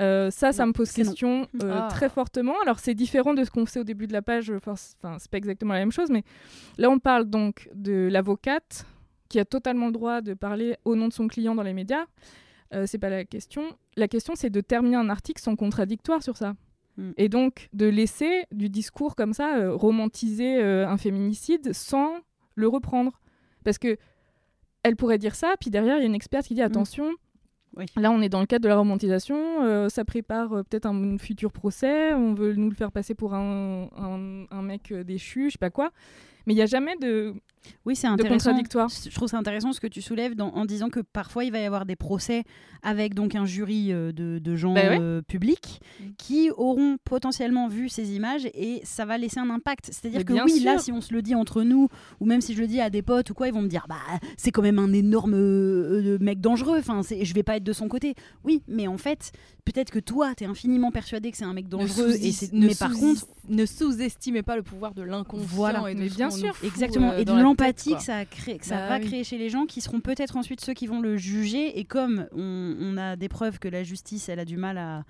[0.00, 1.88] Euh, ça, ça Non, me pose question euh, Ah.
[1.88, 2.54] très fortement.
[2.62, 4.50] Alors, c'est différent de ce qu'on sait au début de la page.
[4.50, 6.24] Enfin, c'est enfin, c'est pas exactement la même chose, mais
[6.78, 8.86] là, on parle donc de l'avocate
[9.28, 12.06] qui a totalement le droit de parler au nom de son client dans les médias.
[12.72, 13.62] Euh, c'est pas la question.
[13.96, 16.54] La question, c'est de terminer un article sans contradictoire sur ça.
[16.96, 17.10] Mm.
[17.16, 22.16] Et donc, de laisser du discours comme ça euh, romantiser euh, un féminicide sans
[22.54, 23.20] le reprendre.
[23.64, 23.96] Parce que
[24.82, 27.10] elle pourrait dire ça, puis derrière, il y a une experte qui dit attention.
[27.96, 29.64] Là, on est dans le cadre de la romantisation.
[29.64, 32.12] euh, ça prépare euh, peut-être un futur procès.
[32.14, 33.88] On veut nous le faire passer pour un
[34.62, 35.90] mec euh, déchu, je sais pas quoi.
[36.46, 37.34] Mais il n'y a jamais de,
[37.86, 38.50] Oui, c'est de intéressant.
[38.50, 38.88] contradictoire.
[38.88, 41.58] Je trouve ça intéressant ce que tu soulèves dans- en disant que parfois il va
[41.60, 42.44] y avoir des procès
[42.82, 44.98] avec donc un jury euh, de, de gens ouais.
[45.00, 45.80] euh, publics
[46.18, 49.86] qui auront potentiellement vu ces images et ça va laisser un impact.
[49.92, 51.88] C'est-à-dire que oui, là, si on se le dit entre nous
[52.20, 53.86] ou même si je le dis à des potes ou quoi, ils vont me dire
[53.88, 53.96] bah
[54.36, 56.78] c'est quand même un énorme euh, mec dangereux.
[56.78, 58.14] Enfin, je vais pas être de son côté.
[58.44, 59.32] Oui, mais en fait,
[59.64, 63.26] peut-être que toi, t'es infiniment persuadé que c'est un mec dangereux et mais par contre
[63.48, 65.90] ne sous-estimez pas le pouvoir de l'inconscient Voilà.
[65.90, 66.54] et de Mais ce bien sûr.
[66.62, 67.32] Exactement, et de
[67.62, 69.06] l'empathie que ça, crée, que ça Bah va oui.
[69.06, 71.78] créer chez les gens qui seront peut-être ensuite ceux qui vont le juger.
[71.78, 75.04] Et comme on, on a des preuves que la justice, elle a du mal à,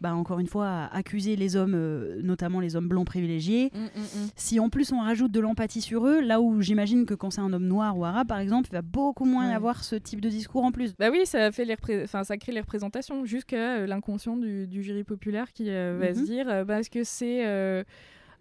[0.00, 3.78] bah, encore une fois, à accuser les hommes, euh, notamment les hommes blancs privilégiés, Mm,
[3.84, 3.86] mm,
[4.24, 4.28] mm.
[4.36, 7.40] si en plus on rajoute de l'empathie sur eux, là où j'imagine que quand c'est
[7.40, 9.54] un homme noir ou arabe, par exemple, il va beaucoup moins y Ouais.
[9.54, 10.92] avoir ce type de discours en plus.
[10.98, 11.76] Bah oui, ça fait les
[12.06, 16.14] ça crée les représentations jusqu'à euh, l'inconscient du, du jury populaire qui euh, va Mhm.
[16.14, 17.82] se dire euh, bah, est-ce que c'est euh,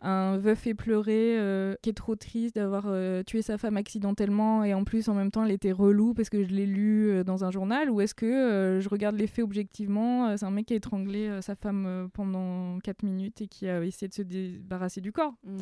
[0.05, 4.73] un veuf éploré euh, qui est trop triste d'avoir euh, tué sa femme accidentellement et
[4.73, 7.45] en plus en même temps elle était relou parce que je l'ai lu euh, dans
[7.45, 10.65] un journal ou est-ce que euh, je regarde les faits objectivement euh, c'est un mec
[10.65, 14.13] qui a étranglé euh, sa femme euh, pendant 4 minutes et qui a essayé de
[14.13, 15.57] se débarrasser du corps Mm.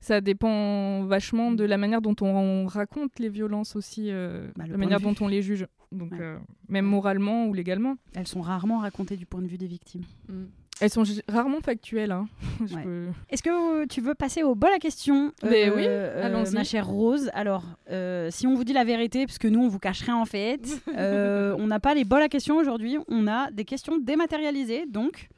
[0.00, 4.64] ça dépend vachement de la manière dont on, on raconte les violences aussi euh, Bah,
[4.66, 6.18] le la manière dont on les juge donc Ouais.
[6.20, 6.38] euh,
[6.68, 10.02] même moralement ou légalement Elles sont rarement racontées du point de vue des victimes.
[10.28, 10.44] Mm.
[10.80, 12.12] Elles sont rarement factuelles.
[12.12, 12.26] Hein.
[12.66, 12.82] Je Ouais.
[12.82, 16.54] peux- Est-ce que euh, tu veux passer au bol à question Ben oui, euh, allons-y.
[16.54, 19.68] Ma chère Rose, alors, euh, si on vous dit la vérité, parce que nous, on
[19.68, 20.60] vous cache rien en fait,
[20.96, 25.28] euh, on n'a pas les bols à question aujourd'hui, on a des questions dématérialisées, donc...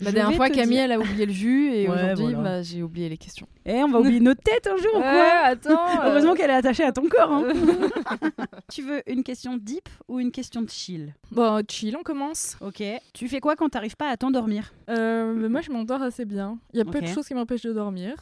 [0.00, 2.42] La je dernière fois, Camille, dire- elle a oublié le jus et Ouais, aujourd'hui, voilà.
[2.42, 3.46] bah, j'ai oublié les questions.
[3.64, 5.30] Eh, on va oublier notre tête un jour ou quoi?
[5.44, 5.78] attends.
[6.04, 7.32] Heureusement qu'elle est attachée à ton corps.
[7.32, 7.44] hein.
[8.72, 11.14] tu veux une question deep ou une question de chill?
[11.30, 12.56] Bon, chill, on commence.
[12.60, 12.82] Ok.
[13.14, 14.72] Tu fais quoi quand t'arrives pas à t'endormir?
[14.90, 16.58] Euh, mais moi, je m'endors assez bien.
[16.74, 18.14] Il y a peu de choses qui m'empêchent de dormir.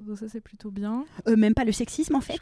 [0.00, 1.04] Donc ça, c'est plutôt bien.
[1.26, 2.38] Euh, Même pas le sexisme en fait.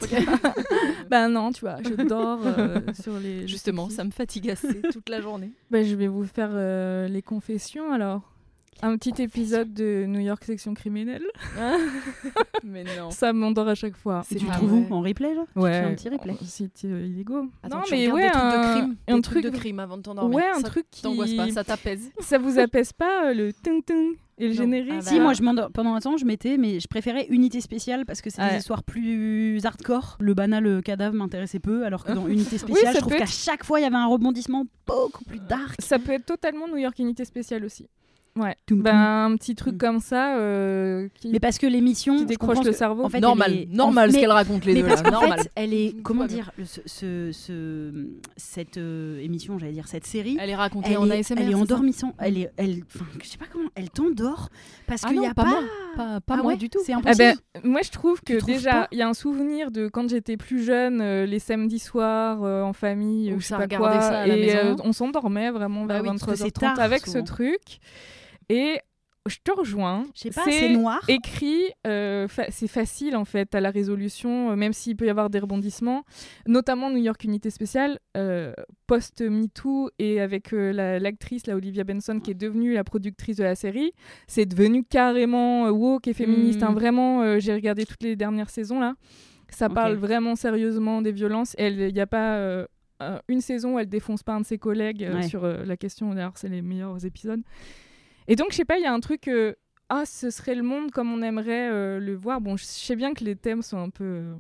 [1.09, 3.49] Ben non, tu vois, je dors euh, sur les...
[3.49, 5.53] Justement, les ça me fatigue assez toute la journée.
[5.71, 8.21] Ben, je vais vous faire euh, les confessions alors.
[8.83, 11.25] Un petit épisode de New York Section criminelle.
[12.65, 13.11] Mais non.
[13.11, 14.23] Ça m'endort à chaque fois.
[14.31, 15.71] Et tu trouves où En replay là Tu Ouais.
[15.73, 16.35] fais un petit replay.
[16.43, 17.47] Site euh, illégaux.
[17.63, 19.51] Attends, non, tu mais regardes ouais, des trucs un, de crime, un des truc de
[19.51, 20.37] crime avant de t'endormir.
[20.37, 22.11] Ouais, un Ça truc qui t'angoisse pas, ça t'apaise.
[22.21, 24.61] ça vous apaise pas euh, le tung tung et le Non.
[24.61, 25.11] générique Ah bah.
[25.11, 28.21] Si, moi je m'endors pendant un temps, je mettais, mais je préférais Unité Spéciale parce
[28.21, 30.19] que c'est des histoires plus hardcore.
[30.21, 33.65] Le banal euh, cadavre m'intéressait peu, alors que dans Unité Spéciale, je trouve qu'à chaque
[33.65, 35.77] fois il y avait un rebondissement beaucoup plus dark.
[35.81, 37.89] Ça peut être totalement New York Unité Spéciale aussi.
[38.37, 38.55] Ouais.
[38.67, 39.79] Toum, Ben, un petit truc Mm.
[39.79, 42.17] comme ça euh, qui, Mais parce que l'émission.
[42.19, 43.05] qui décroche le que- cerveau.
[43.05, 45.11] en fait, normal, est- normal en- ce mais- qu'elle raconte les Mais deux parce là.
[45.11, 45.41] Normal.
[45.41, 45.95] fait, elle est.
[46.03, 48.07] Comment dire ce, ce- ce-
[48.37, 50.37] Cette euh, émission, j'allais dire, cette série.
[50.41, 51.41] Elle est racontée Elle en est, ASMR.
[51.43, 52.15] elle est endormissante.
[52.19, 53.69] Elle est, elle, enfin, je sais pas comment.
[53.75, 54.51] Elle t'endort
[54.87, 55.49] parce Ah qu'il non, y a pas pas.
[55.51, 55.61] moi.
[55.97, 56.79] Pas, pas Ah moi ouais du tout.
[56.85, 57.35] C'est Ah impossible.
[57.55, 60.37] ben, moi, je trouve que Tu déjà, il y a un souvenir de quand j'étais
[60.37, 64.55] plus jeune, euh, les samedis soirs euh, en famille, ou je sais pas quoi, et
[64.57, 67.81] euh, on s'endormait vraiment Bah vers oui, parce que c'est 23h30 tard, avec ce truc.
[68.49, 68.79] Et
[69.29, 70.05] je te rejoins.
[70.15, 71.01] C'est noir.
[71.09, 75.11] écrit, euh, fa- c'est facile en fait à la résolution, euh, même s'il peut y
[75.11, 76.05] avoir des rebondissements,
[76.47, 78.53] notamment New York Unité Spéciale, euh,
[78.87, 83.45] post-MeToo et avec euh, la- l'actrice, la Olivia Benson, qui est devenue la productrice de
[83.45, 83.93] la série,
[84.27, 86.61] c'est devenu carrément woke et féministe.
[86.61, 86.65] Mm.
[86.65, 86.73] hein.
[86.73, 88.95] Vraiment, euh, j'ai regardé toutes les dernières saisons là.
[89.49, 91.55] Ça parle vraiment sérieusement des violences.
[91.59, 92.65] Il n'y a pas
[93.01, 95.23] un- une saison où elle défonce pas un de ses collègues Ouais.
[95.23, 96.13] sur la question.
[96.15, 97.43] D'ailleurs, c'est les meilleurs épisodes.
[98.29, 99.29] Et donc, je sais pas, il y a un truc.
[99.29, 99.55] euh,
[99.89, 102.41] ah, ce serait le monde comme on aimerait euh, le voir.
[102.41, 104.05] Bon, je sais bien que les thèmes sont un peu.
[104.05, 104.35] euh,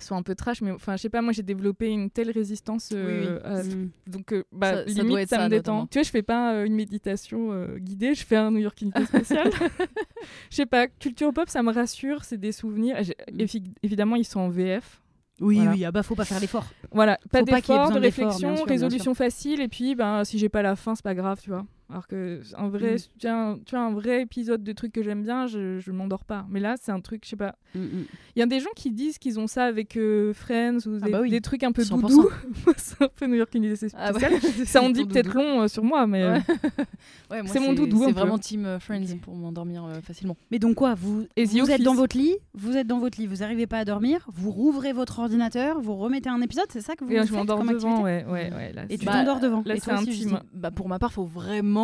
[0.00, 2.88] sont un peu trash, mais enfin, je sais pas, moi j'ai développé une telle résistance
[2.94, 3.90] euh, à- Mm.
[4.06, 5.86] donc bah, Ça- limite ça, ça, me détend.
[5.88, 9.50] Tu vois, je fais pas une méditation guidée, je fais un New York Unité spécial.
[10.50, 12.96] Je sais pas, culture pop, ça me rassure, c'est des souvenirs.
[12.98, 13.36] Mm.
[13.40, 15.02] évi- évidemment, ils sont en VF.
[15.38, 15.70] Oui, Voilà.
[15.72, 16.66] oui, ah bah faut pas faire l'effort.
[16.92, 20.76] Voilà, pas d'effort, de réflexion, sûr, résolution facile, et puis ben, si j'ai pas la
[20.76, 21.66] fin, c'est pas grave, tu vois.
[21.90, 22.98] Alors que un vrai, Mm.
[23.18, 25.90] tu vois, un, tu vois, un vrai épisode de trucs que j'aime bien, je, je
[25.92, 26.46] m'endors pas.
[26.48, 27.56] Mais là, c'est un truc, je sais pas.
[27.74, 28.04] Mm, mm.
[28.36, 31.06] Il y a des gens qui disent qu'ils ont ça avec euh, Friends ou Ah
[31.06, 31.30] des, bah oui.
[31.30, 32.00] des trucs un peu 100%.
[32.00, 32.28] doudou.
[32.76, 33.88] C'est un peu New York Unité.
[33.96, 34.40] Ah ouais.
[34.66, 36.22] Ça en dit peut-être long euh, sur moi, mais.
[36.22, 36.40] euh, Ouais.
[37.30, 40.36] Ouais, moi, C'est mon doudou, C'est vraiment team euh, Friends pour m'endormir euh, facilement.
[40.50, 41.84] Mais donc quoi, vous, Et vous êtes Office.
[41.84, 44.92] dans votre lit, vous êtes dans votre lit, vous arrivez pas à dormir, vous rouvrez
[44.92, 47.68] votre ordinateur, vous remettez un épisode, c'est ça que vous Et faites je m'endors comme
[47.72, 48.72] devant, activité ouais, ouais, ouais.
[48.72, 49.62] Là, Et tu Bah, t'endors devant.
[49.64, 50.40] là, c'est intime.
[50.52, 51.79] Bah, pour ma part, faut vraiment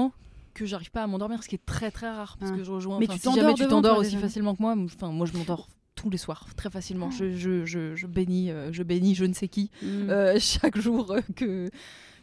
[0.55, 2.57] que j'arrive pas à m'endormir, ce qui est très très rare parce Ah.
[2.57, 2.99] que je rejoins.
[2.99, 6.11] Mais tu si jamais tu t'endors aussi facilement que moi, enfin moi je m'endors tous
[6.11, 7.11] les soirs, très facilement.
[7.11, 9.87] Je, je, je, je bénis, euh, je bénis je ne sais qui Mm.
[10.11, 11.71] euh, chaque jour euh, que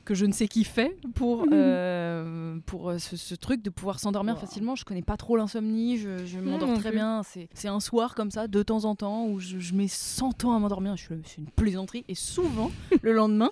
[0.06, 4.34] que je ne sais qui fait pour euh, pour ce, ce truc de pouvoir s'endormir
[4.36, 4.42] Wow.
[4.42, 4.76] facilement.
[4.76, 6.98] Je connais pas trop l'insomnie, je, je m'endors très plus.
[6.98, 7.22] bien.
[7.54, 10.60] C'est un soir comme ça, de temps en temps, où je, mets 100 ans à
[10.60, 10.96] m'endormir.
[10.98, 12.04] C'est une plaisanterie.
[12.10, 12.70] Et souvent,
[13.02, 13.50] le lendemain,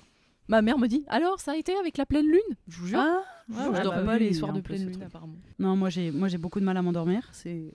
[0.47, 2.55] ma mère me dit Alors, ça a été avec la pleine lune?
[2.67, 2.99] Je vous jure.
[2.99, 5.35] Ah, je, ouais, je ouais, dors bah pas oui, les soirs de pleine lune, apparemment.
[5.59, 7.29] Non, moi j'ai moi j'ai beaucoup de mal à m'endormir.
[7.31, 7.71] C'est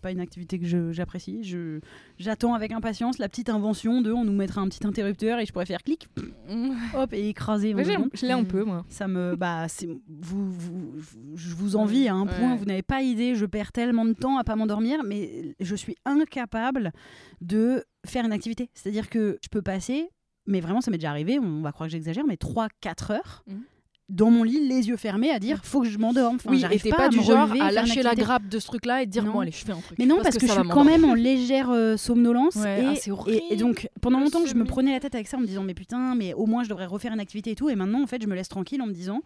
[0.00, 1.44] pas une activité que j'apprécie.
[1.44, 1.80] Je
[2.18, 5.52] j'attends avec impatience la petite invention de on nous mettra un petit interrupteur et je
[5.52, 6.08] pourrais faire clic,
[6.94, 7.74] hop et écraser.
[7.76, 8.84] Je l'ai un peu, moi.
[8.88, 10.92] Ça me bah c'est vous, vous
[11.34, 12.52] je vous envie à un point.
[12.52, 12.56] Ouais.
[12.56, 13.34] Vous n'avez pas idée.
[13.34, 16.92] Je perds tellement de temps à pas m'endormir, mais je suis incapable
[17.40, 18.70] de faire une activité.
[18.74, 20.08] C'est-à-dire que je peux passer,
[20.46, 21.38] mais vraiment ça m'est déjà arrivé.
[21.38, 23.44] On va croire que j'exagère, mais 3-4 heures.
[23.46, 23.62] Mhm.
[24.10, 26.36] Dans mon lit, les yeux fermés, à dire faut que je m'endorme.
[26.36, 28.66] Enfin, oui, j'arrive pas, pas, à du genre relever, à lâcher la grappe de ce
[28.66, 29.32] truc-là et dire Non.
[29.32, 29.98] bon allez, je fais un truc.
[29.98, 32.56] Mais non, parce, que, je suis quand même en légère euh, somnolence.
[32.56, 35.38] Ouais, et, ah, et, et donc, pendant longtemps, je me prenais la tête avec ça
[35.38, 37.70] en me disant, mais putain, mais au moins je devrais refaire une activité et tout.
[37.70, 39.22] Et maintenant, en fait, je me laisse tranquille en me disant,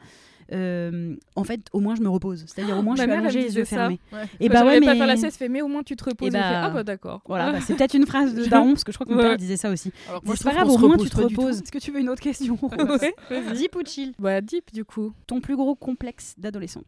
[0.52, 2.44] euh, en fait, au moins je me repose.
[2.46, 4.00] C'est-à-dire, au moins je Ma suis allongée, les yeux fermés.
[4.12, 4.20] Ouais.
[4.40, 4.86] Et bah ouais, mais.
[4.86, 6.34] pas faire la sieste, fait mais au moins tu te reposes.
[6.34, 7.22] Et Et fait, bah, ah bah d'accord.
[7.26, 9.24] Voilà, bah, c'est peut-être une phrase de daron, parce que je crois que mon Ouais.
[9.28, 9.92] père disait ça aussi.
[10.34, 11.62] C'est pas grave, au moins tu te reposes.
[11.62, 12.58] Est-ce que tu veux une autre question.
[13.54, 14.12] Deep ou chill?
[14.18, 15.12] Bah deep du coup.
[15.26, 16.84] Ton plus gros complexe d'adolescente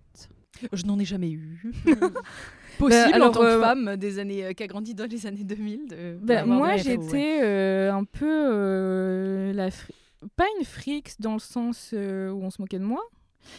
[0.72, 1.72] Je n'en ai jamais eu.
[2.78, 5.04] Possible Bah, alors, en tant que euh, femme des années euh, qui a grandi dans
[5.11, 5.88] les années 2000.
[5.88, 9.92] de- Bah, moi j'étais euh, un peu euh, la fri-
[10.36, 13.00] pas une fric dans le sens euh, où on se moquait de moi.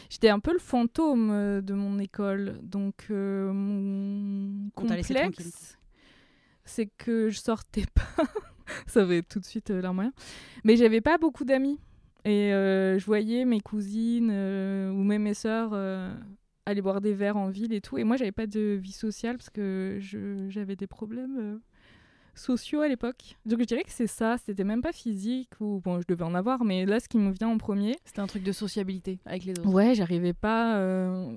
[0.10, 2.60] J'étais un peu le fantôme euh, de mon école.
[2.64, 5.78] Donc euh, mon On complexe,
[6.66, 8.24] c'est que je sortais pas.
[8.88, 10.14] Ça va être tout de suite euh, larmoyant.
[10.64, 11.80] Mais j'avais pas beaucoup d'amis.
[12.24, 15.74] Et euh, je voyais mes cousines ou même mes sœurs
[16.68, 17.98] aller boire des verres en ville et tout.
[17.98, 19.98] Et moi, j'avais pas de vie sociale parce que
[20.50, 21.60] j'avais des problèmes
[22.36, 23.38] sociaux à l'époque.
[23.46, 24.38] Donc je dirais que c'est ça.
[24.38, 27.32] C'était même pas physique ou bon, je devais en avoir, mais là, ce qui me
[27.32, 29.68] vient en premier, C'était un truc de sociabilité avec les autres.
[29.68, 31.36] ouais, j'arrivais pas, euh,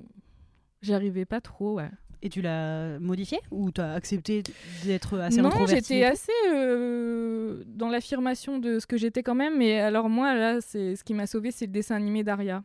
[0.81, 1.89] j'arrivais pas trop, ouais.
[2.21, 4.41] Et tu l'as modifié Ou t'as accepté
[4.83, 9.57] d'être assez non, introvertie j'étais assez euh, dans l'affirmation de ce que j'étais quand même.
[9.57, 12.63] Mais alors moi, là, c'est ce qui m'a sauvé, c'est le dessin animé Daria.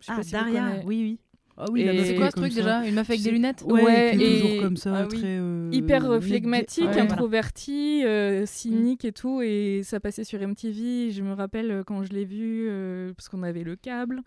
[0.00, 1.18] Je sais Ah, pas si vous Daria, oui, oui.
[1.56, 2.60] Ah oui, Et- C'est quoi ce truc ça.
[2.60, 2.86] déjà?
[2.86, 3.62] Une meuf avec des lunettes?
[3.66, 5.18] Ouais, Ouais, et- toujours comme ça, Ah oui.
[5.18, 5.36] très.
[5.38, 6.94] euh, hyper euh, flegmatique, Ouais,
[8.06, 11.10] euh, cynique et tout, et ça passait sur MTV.
[11.10, 14.22] Je me rappelle euh, quand je l'ai vu, euh, parce qu'on avait le câble,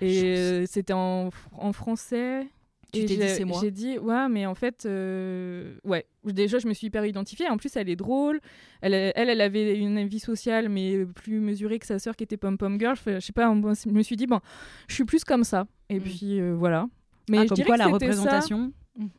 [0.00, 0.22] et Chance.
[0.24, 2.46] euh, c'était en, en français.
[2.92, 3.58] Tu Et t'es dit, j'ai- c'est moi.
[3.60, 6.06] J'ai dit, ouais, mais en fait, euh, ouais.
[6.24, 7.48] Déjà, je me suis hyper identifiée.
[7.48, 8.40] En plus, elle est drôle.
[8.80, 12.36] Elle, elle, elle avait une vie sociale, mais plus mesurée que sa sœur qui était
[12.38, 12.96] pom-pom girl.
[13.06, 14.40] Je sais pas, je me suis dit, bon,
[14.88, 15.66] je suis plus comme ça.
[15.90, 16.02] Et Mm.
[16.02, 16.86] puis, euh, voilà.
[17.28, 17.90] Mais Ah, je comme quoi que la ça.
[17.90, 18.72] représentation.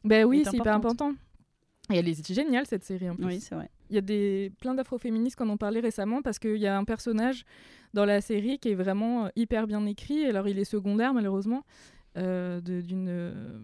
[0.03, 1.11] Ben oui, est c'est hyper important.
[1.91, 3.25] Et elle est géniale, cette série, en plus.
[3.25, 3.69] Oui, c'est vrai.
[3.89, 6.77] Il y a des, plein d'afroféministes qui en ont parlé récemment parce qu'il y a
[6.77, 7.45] un personnage
[7.95, 10.25] dans la série qui est vraiment euh, hyper bien écrit.
[10.25, 11.63] Alors, il est secondaire, malheureusement,
[12.19, 13.59] d'une euh,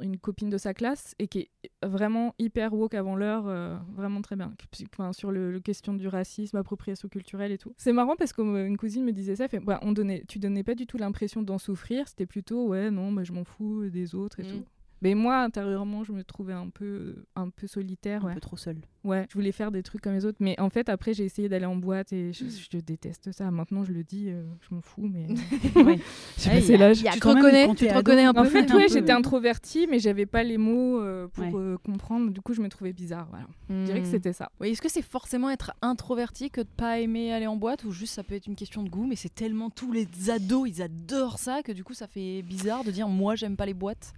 [0.00, 1.50] une copine de sa classe et qui est
[1.86, 4.52] vraiment hyper woke avant l'heure, euh, vraiment très bien.
[4.92, 7.72] Enfin, sur le, le question du racisme, appropriation culturelle et tout.
[7.76, 10.74] C'est marrant parce qu'une cousine me disait ça, fait, bah, on donnait, tu donnais pas
[10.74, 14.40] du tout l'impression d'en souffrir, c'était plutôt ouais non, bah, je m'en fous des autres
[14.40, 14.46] et Mm.
[14.48, 14.64] tout.
[15.04, 18.24] Mais moi, intérieurement, je me trouvais un peu, un peu solitaire.
[18.24, 18.34] Un Ouais.
[18.34, 18.78] peu trop seul.
[19.04, 21.46] Ouais, je voulais faire des trucs comme les autres, mais en fait, après, j'ai essayé
[21.50, 23.50] d'aller en boîte et je, je déteste ça.
[23.50, 25.26] Maintenant, je le dis, euh, je m'en fous, mais
[25.76, 25.98] Ouais.
[26.38, 27.02] j'ai Ouais, passé y a- l'âge.
[27.02, 29.12] y a Tu te reconnais Tu te reconnais un En peu fait, un ouais, j'étais
[29.12, 31.52] introvertie, mais j'avais pas les mots euh, pour Ouais.
[31.54, 32.30] euh, comprendre.
[32.30, 33.26] Du coup, je me trouvais bizarre.
[33.28, 33.46] Voilà.
[33.68, 34.10] Je dirais que Hmm.
[34.10, 34.50] c'était ça.
[34.58, 37.92] Oui, est-ce que c'est forcément être introverti que de pas aimer aller en boîte ou
[37.92, 40.80] juste ça peut être une question de goût mais c'est tellement tous les ados ils
[40.82, 44.14] adorent ça que du coup ça fait bizarre de dire moi j'aime pas les boîtes?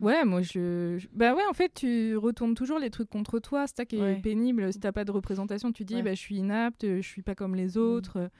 [0.00, 0.98] Ouais, moi, je...
[1.12, 3.66] Bah ouais, en fait, tu retournes toujours les trucs contre toi.
[3.66, 4.20] C'est ça qui est Ouais.
[4.20, 4.72] pénible.
[4.72, 6.02] Si t'as pas de représentation, tu dis, Ouais.
[6.02, 8.30] bah, je suis inapte, je suis pas comme les autres.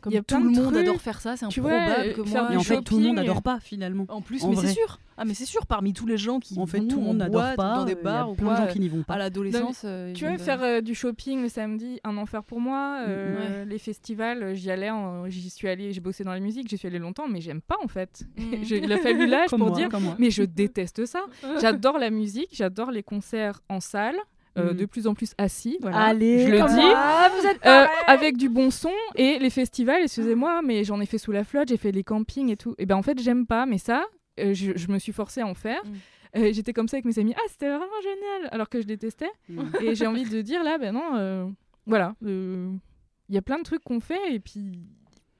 [0.00, 0.76] Comme Il y a tout le de monde trucs.
[0.86, 3.16] adore faire ça, c'est improbable euh, que faire moi du en fait, tout le monde
[3.16, 4.04] n'adore pas finalement.
[4.08, 4.98] en plus en mais c'est sûr.
[5.18, 7.16] Ah mais c'est sûr parmi tous les gens qui En fait, vont tout le monde
[7.16, 7.76] n'adore pas.
[7.76, 9.04] dans des euh, y a bars ou plein quoi de gens qui n'y vont à
[9.04, 9.16] pas.
[9.16, 13.00] l'adolescence euh, Tu vont- faire euh, du shopping le samedi, un enfer pour moi.
[13.08, 14.90] euh, Les festivals, euh, j'y allais,
[15.28, 17.76] j'y suis allée, j'ai bossé dans la musique, j'y suis allée longtemps, mais j'aime pas
[17.82, 18.24] en fait.
[18.62, 19.88] J'ai- Il a fallu l'âge pour moi, dire,
[20.18, 21.20] mais je déteste ça.
[21.62, 24.16] J'adore la musique, j'adore les concerts en salle,
[24.56, 24.76] euh, Mhm.
[24.76, 25.78] de plus en plus assis.
[25.80, 25.98] Voilà.
[25.98, 27.40] Allez, je le dis.
[27.40, 31.18] vous êtes Euh, avec du bon son et les festivals, excusez-moi, mais j'en ai fait
[31.18, 32.74] sous la flotte, j'ai fait les campings et tout.
[32.78, 34.04] Et ben en fait, j'aime pas, mais ça,
[34.40, 35.82] euh, je, je me suis forcée à en faire.
[35.84, 36.38] Mm.
[36.38, 39.30] Euh, J'étais comme ça avec mes amis, ah c'était vraiment génial, alors que je détestais.
[39.48, 39.60] Mm.
[39.82, 41.46] Et j'ai envie de dire là, ben non, euh,
[41.86, 42.70] voilà, euh,
[43.28, 44.80] il y a plein de trucs qu'on fait et puis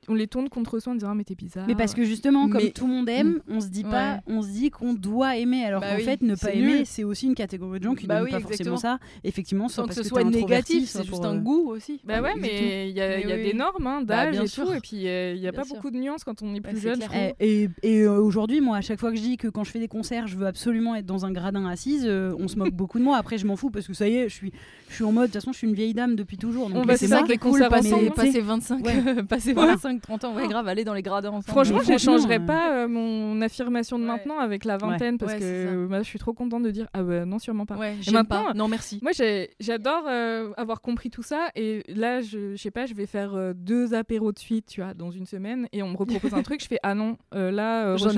[0.08, 1.66] on les tourne contre soi en disant ah, mais t'es bizarre.
[1.66, 4.20] Mais parce que justement, comme Mais- tout le monde aime, on se dit pas, Ouais.
[4.28, 7.04] on se dit qu'on doit aimer, alors Bah qu'en oui, fait, ne pas aimer, c'est
[7.04, 8.98] aussi une catégorie de gens qui Bah n'aiment oui, pas forcément ça.
[9.24, 12.00] Effectivement, Sans que ce soit négatif, c'est juste un euh, goût aussi.
[12.04, 14.30] Bah ouais, mais il y a, Mais il y a oui, des normes hein, Bah,
[14.30, 15.76] d'âge et tout, et puis euh, il y a Bien pas sûr.
[15.76, 16.98] beaucoup de nuances quand on est Bah, plus c'est jeune.
[17.00, 17.16] trouve.
[17.40, 19.70] Eh, Et, et, euh, aujourd'hui, moi, à chaque fois que je dis que quand je
[19.70, 22.72] fais des concerts, je veux absolument être dans un gradin assise, euh, on se moque
[22.74, 23.16] beaucoup de moi.
[23.16, 24.52] Après, je m'en fous parce que ça y est, je suis,
[24.88, 26.68] je suis en mode, de toute façon, je suis une vieille dame depuis toujours.
[26.70, 29.22] Donc euh, c'est ça qui est cool, passer, ensemble, passer 25, Ouais.
[29.28, 29.72] passer Voilà.
[29.74, 31.44] 25, 30 ans, ouais, grave, aller dans les gradins ensemble.
[31.44, 34.08] Franchement, je changerais euh, pas euh, mon affirmation de Ouais.
[34.10, 37.02] maintenant avec la vingtaine parce Ouais, que moi, je suis trop contente de dire ah
[37.02, 37.76] bah non sûrement pas.
[37.76, 38.54] Ouais, j'aime maintenant, pas.
[38.54, 38.98] Non, merci.
[39.02, 41.48] Moi, j'ai- j'adore euh, avoir compris tout ça.
[41.54, 44.80] Et là, je, je sais pas, je vais faire euh, deux apéros de suite, tu
[44.82, 45.68] vois, dans une semaine.
[45.72, 46.62] Et on me repropose un truc.
[46.62, 48.08] Je fais, ah non, euh, là, euh, déjà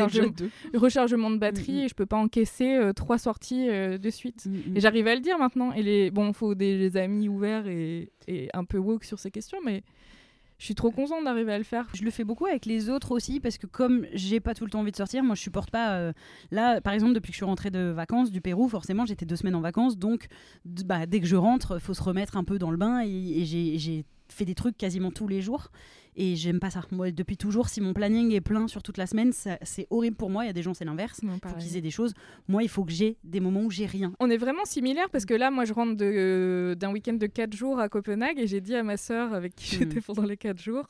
[0.75, 1.85] rechargement, de batterie Mm, mm.
[1.85, 4.47] et je peux pas encaisser euh, trois sorties euh, de suite.
[4.47, 4.77] Mm, mm.
[4.77, 5.73] Et j'arrive à le dire maintenant.
[5.73, 6.11] Et les...
[6.11, 9.83] bon, faut des, des amis ouverts et, et un peu woke sur ces questions, mais
[10.59, 11.87] je suis trop contente d'arriver à le faire.
[11.95, 14.71] Je le fais beaucoup avec les autres aussi parce que comme j'ai pas tout le
[14.71, 15.93] temps envie de sortir, moi je supporte pas.
[15.93, 16.13] euh,
[16.51, 19.37] là, par exemple, depuis que je suis rentrée de vacances du Pérou, forcément j'étais deux
[19.37, 20.27] semaines en vacances, donc
[20.65, 24.05] bah, dès que je rentre, faut se remettre un peu dans le bain et, j'ai
[24.29, 25.71] fait des trucs quasiment tous les jours
[26.19, 26.83] et j'aime pas ça.
[26.91, 30.29] Moi, depuis toujours, si mon planning est plein sur toute la semaine, c'est horrible pour
[30.29, 30.45] moi.
[30.45, 31.21] Il y a des gens c'est l'inverse.
[31.23, 32.13] Il faut qu'ils aient des choses.
[32.49, 34.13] Moi, il faut que j'ai des moments où j'ai rien.
[34.21, 37.55] On est vraiment similaires parce que là, moi, je rentre euh, d'un week-end de 4
[37.55, 39.79] jours à Copenhague et j'ai dit à ma sœur avec qui Hmm.
[39.81, 40.87] j'étais pendant les 4 jours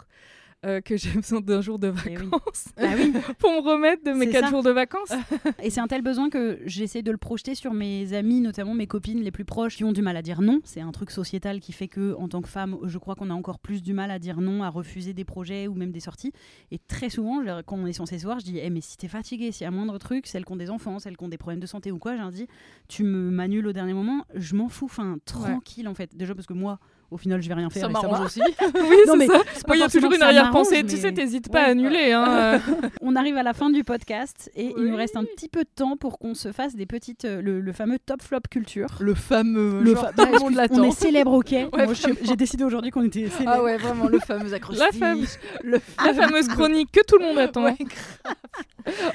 [0.67, 2.15] euh, que j'ai besoin d'un jour de Eh oui.
[2.27, 3.13] vacances Ah oui.
[3.39, 4.51] pour me remettre de mes C'est 4 ça.
[4.51, 5.13] jours de vacances.
[5.63, 8.87] Et c'est un tel besoin que j'essaie de le projeter sur mes amis, notamment mes
[8.87, 10.61] copines les plus proches, qui ont du mal à dire non.
[10.65, 13.35] C'est un truc sociétal qui fait que, en tant que femme, je crois qu'on a
[13.35, 16.33] encore plus du mal à dire non, à refuser des projets ou même des sorties.
[16.73, 19.09] Et très souvent, quand on est censé se voir, je dis Eh, mais si t'es
[19.09, 21.39] fatiguée, s'il y a moindre truc, celles qui ont des enfants, celles qui ont des
[21.39, 22.47] problèmes de santé ou quoi, j'ai dit
[22.89, 24.87] Tu me manules au dernier moment, je m'en fous.
[24.87, 26.17] Enfin, tranquille en fait.
[26.17, 26.79] Déjà parce que moi,
[27.11, 27.83] au final, je vais rien faire.
[27.85, 28.41] Ça et m'arrange aussi.
[28.61, 29.41] oui, Non, c'est mais ça.
[29.67, 30.85] pas il y a toujours une arrière-pensée.
[30.85, 31.65] Tu sais, t'hésites pas Ouais.
[31.65, 32.13] à annuler.
[32.13, 32.61] Hein.
[33.01, 35.69] On arrive à la fin du podcast et il nous reste un petit peu de
[35.75, 38.89] temps pour qu'on se fasse des petites, euh, le, le fameux top flop culture.
[39.01, 39.81] Le fameux.
[39.83, 40.25] Le fa- Bah,
[40.71, 41.55] on est célèbre, ok.
[42.23, 43.53] J'ai décidé aujourd'hui qu'on était célèbre.
[43.57, 45.25] Ah ouais, vraiment, le fameux accroche La fame-
[45.65, 47.65] Le La fameuse chronique que tout le monde attend.
[47.65, 48.35] Ouais, grave.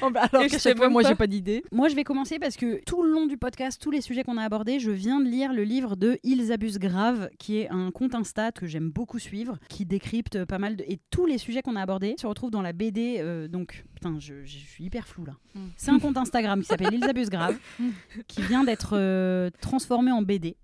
[0.04, 1.10] Oh, bah alors je chaque sais fois, même moi, pas.
[1.10, 1.64] j'ai pas d'idée.
[1.72, 4.38] Moi, je vais commencer parce que tout le long du podcast, tous les sujets qu'on
[4.38, 7.83] a abordés, je viens de lire le livre de Ils abusent grave, qui est un
[7.92, 10.84] compte Insta que j'aime beaucoup suivre, qui décrypte pas mal de...
[10.88, 13.18] Et tous les sujets qu'on a abordés se retrouvent dans la BD.
[13.20, 15.34] euh, donc, putain, je, je suis hyper flou là.
[15.56, 15.60] Mm.
[15.78, 17.58] C'est un compte Instagram qui s'appelle Ils abusent grave,
[18.28, 20.56] qui vient d'être euh, transformé en BD.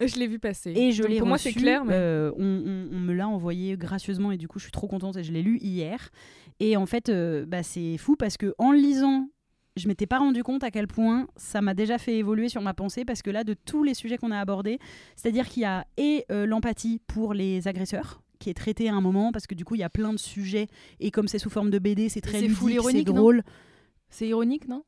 [0.00, 0.72] Je l'ai vu passer.
[0.76, 1.84] Et je l'ai Pour moi, c'est clair.
[1.84, 1.94] Mais...
[1.94, 5.16] euh, on, on- on me l'a envoyé gracieusement et du coup, je suis trop contente
[5.16, 6.10] et je l'ai lu hier.
[6.60, 7.10] Et en fait,
[7.46, 9.28] bah, c'est fou parce que en lisant,
[9.76, 12.74] je m'étais pas rendu compte à quel point ça m'a déjà fait évoluer sur ma
[12.74, 14.78] pensée parce que là, de tous les sujets qu'on a abordés,
[15.16, 19.00] c'est-à-dire qu'il y a et euh, l'empathie pour les agresseurs qui est traité à un
[19.00, 20.66] moment parce que du coup il y a plein de sujets
[21.00, 23.42] et comme c'est sous forme de BD c'est très ludique, c'est drôle.
[24.10, 24.84] C'est ironique, non?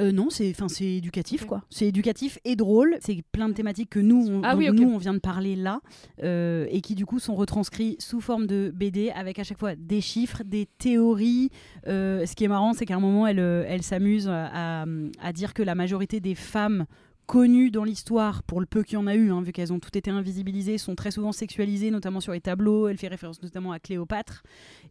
[0.00, 1.64] Euh, non, c'est enfin c'est éducatif quoi.
[1.68, 2.96] C'est éducatif et drôle.
[3.00, 4.76] C'est plein de thématiques que nous on, Ah dont oui, ok.
[4.76, 5.80] nous on vient de parler là
[6.22, 9.74] euh, et qui du coup sont retranscrits sous forme de BD avec à chaque fois
[9.76, 11.50] des chiffres, des théories.
[11.88, 14.84] Euh, ce qui est marrant, c'est qu'à un moment elle elle s'amuse à,
[15.20, 16.86] à dire que la majorité des femmes
[17.26, 19.78] connues dans l'histoire, pour le peu qu'il y en a eu, hein, vu qu'elles ont
[19.78, 22.88] toutes été invisibilisées, sont très souvent sexualisées, notamment sur les tableaux.
[22.88, 24.42] Elle fait référence notamment à Cléopâtre.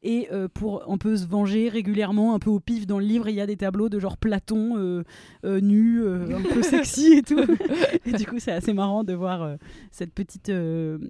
[0.04, 3.30] Et euh, pour un peu se venger régulièrement, un peu au pif dans le livre,
[3.30, 5.04] il y a des tableaux de genre Platon euh,
[5.46, 7.40] euh, nu, euh, un peu sexy et tout.
[8.06, 9.58] et du coup, c'est assez marrant de voir
[9.92, 10.52] cette petite,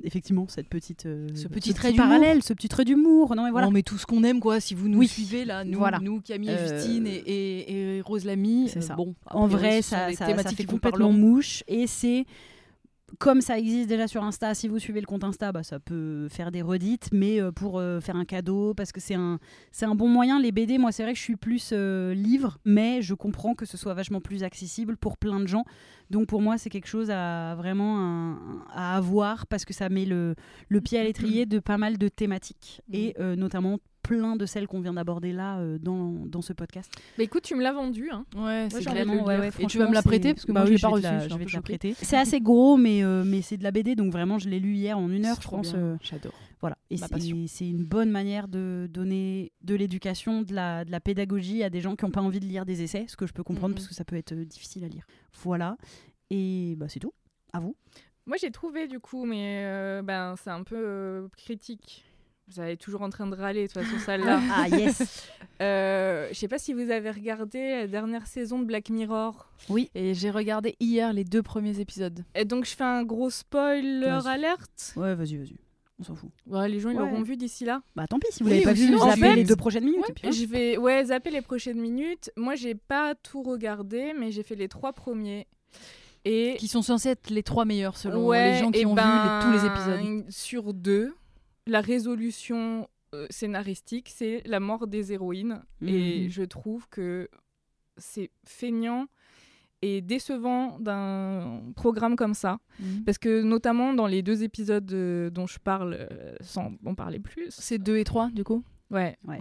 [0.03, 3.35] effectivement, cette petite, Ce petit trait parallèle, ce petit trait d'humour.
[3.35, 3.67] Non mais voilà.
[3.67, 4.59] On met tout ce qu'on aime, quoi.
[4.59, 5.07] Si vous nous Oui.
[5.07, 5.99] suivez, là, nous, Voilà.
[6.01, 8.95] nous Camille, Justine et, et, et Rose Lamy, C'est ça.
[8.95, 12.25] bon, en vrai, ça, ça, ça fait complètement mouche et c'est
[13.19, 16.29] comme ça existe déjà sur Insta, si vous suivez le compte Insta, bah, ça peut
[16.29, 19.37] faire des redites, mais euh, pour euh, faire un cadeau, parce que c'est un,
[19.73, 20.39] c'est un bon moyen.
[20.39, 23.65] Les BD, moi, c'est vrai que je suis plus euh, livre, mais je comprends que
[23.65, 25.65] ce soit vachement plus accessible pour plein de gens.
[26.09, 30.05] Donc pour moi, c'est quelque chose à vraiment un- à avoir, parce que ça met
[30.05, 30.33] le,
[30.69, 33.79] le pied à l'étrier de pas mal de thématiques, et euh, notamment
[34.19, 36.91] plein de celles qu'on vient d'aborder là euh, dans, dans ce podcast.
[37.17, 38.09] Bah, écoute, tu me l'as vendu.
[38.11, 38.25] Hein.
[38.35, 39.23] Ouais, c'est vraiment.
[39.23, 40.95] ouais, Et tu vas me la prêter parce que bah moi, oui, je l'ai pas
[40.95, 41.03] reçu.
[41.03, 41.95] la- je vais te la prêter.
[42.01, 44.73] C'est assez gros, mais, euh, mais c'est de la BD, donc vraiment, je l'ai lu
[44.73, 45.73] hier en une heure, je pense.
[45.75, 46.33] euh, J'adore.
[46.59, 46.77] voilà.
[46.89, 46.97] Et
[47.47, 51.79] c'est- une bonne manière de donner de l'éducation, de la, de la pédagogie à des
[51.79, 53.75] gens qui n'ont pas envie de lire des essais, ce que je peux comprendre Mhm.
[53.75, 55.05] parce que ça peut être difficile à lire.
[55.43, 55.77] Voilà.
[56.29, 57.13] Et bah, c'est tout.
[57.53, 57.75] À vous.
[58.25, 62.03] Moi, j'ai trouvé du coup, mais euh, ben, c'est un peu euh, critique.
[62.53, 64.39] Vous allez toujours en train de râler, de toute façon, celle-là.
[64.53, 65.27] Ah, yes.
[65.61, 69.47] Euh, je sais pas si vous avez regardé la dernière saison de Black Mirror.
[69.95, 72.23] Et j'ai regardé hier les deux premiers épisodes.
[72.35, 74.27] Et donc, je fais un gros spoiler Vas-y.
[74.27, 74.93] alerte.
[74.95, 75.55] ouais, vas-y, vas-y.
[75.99, 76.31] On s'en fout.
[76.47, 77.03] Ouais, les gens, ils Ouais.
[77.07, 77.83] l'auront vu d'ici là.
[77.95, 79.83] Bah tant pis, si vous Oui, l'avez pas vu, vous zappez fait- les deux prochaines
[79.85, 80.03] minutes.
[80.15, 80.31] puis, hein.
[80.31, 82.31] Je vais ouais, zapper les prochaines minutes.
[82.35, 85.45] Moi, j'ai pas tout regardé, mais j'ai fait les trois premiers.
[86.25, 89.03] Et Qui sont censés être les trois meilleurs selon Ouais, les gens qui ont ben,
[89.43, 90.25] vu les- tous les épisodes.
[90.31, 91.13] Sur deux,
[91.67, 95.61] la résolution euh, scénaristique, c'est la mort des héroïnes.
[95.85, 96.29] Et Mhm.
[96.29, 97.27] je trouve que
[97.97, 99.07] c'est feignant
[99.81, 102.59] et décevant d'un programme comme ça.
[102.79, 103.03] Mhm.
[103.03, 107.19] Parce que notamment dans les deux épisodes euh, dont je parle, euh, sans en parler
[107.19, 108.63] plus, C'est 2 et 3 du coup?
[108.91, 109.17] Ouais.
[109.27, 109.39] Ouais.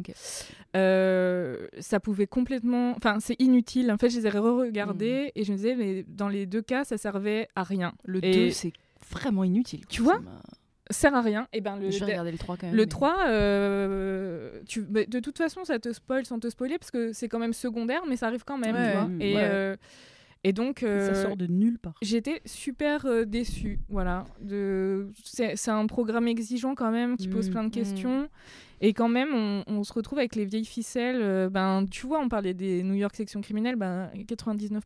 [0.76, 2.92] Euh, ça pouvait complètement.
[2.96, 3.90] Enfin, c'est inutile.
[3.90, 6.84] En fait, je les ai re-regardés et je me disais, mais dans les deux cas,
[6.84, 7.92] ça servait à rien.
[8.04, 8.72] Le Et 2 c'est
[9.10, 9.86] vraiment inutile.
[9.88, 10.20] Tu vois
[10.90, 11.46] sert à rien.
[11.52, 12.76] Et ben le, Je vais regarder le 3 quand même.
[12.76, 16.78] le mais- 3, euh, tu, mais de toute façon, ça te spoil sans te spoiler
[16.78, 18.74] parce que c'est quand même secondaire, mais ça arrive quand même.
[18.74, 19.06] Ouais, tu vois.
[19.06, 19.16] ouais.
[19.30, 19.42] Et, Ouais.
[19.44, 19.76] euh,
[20.44, 20.82] et donc.
[20.82, 21.94] euh, Ça sort de nulle part.
[22.02, 24.24] J'étais super euh, déçue, voilà.
[24.40, 25.08] De...
[25.24, 27.52] C'est c'est un programme exigeant quand même, qui pose Mm.
[27.52, 27.72] plein de Mm.
[27.72, 28.28] questions.
[28.80, 31.20] Et quand même, on, on se retrouve avec les vieilles ficelles.
[31.20, 33.76] euh, ben, tu vois, on parlait des New York sections criminelles.
[33.76, 34.80] Ben, 99%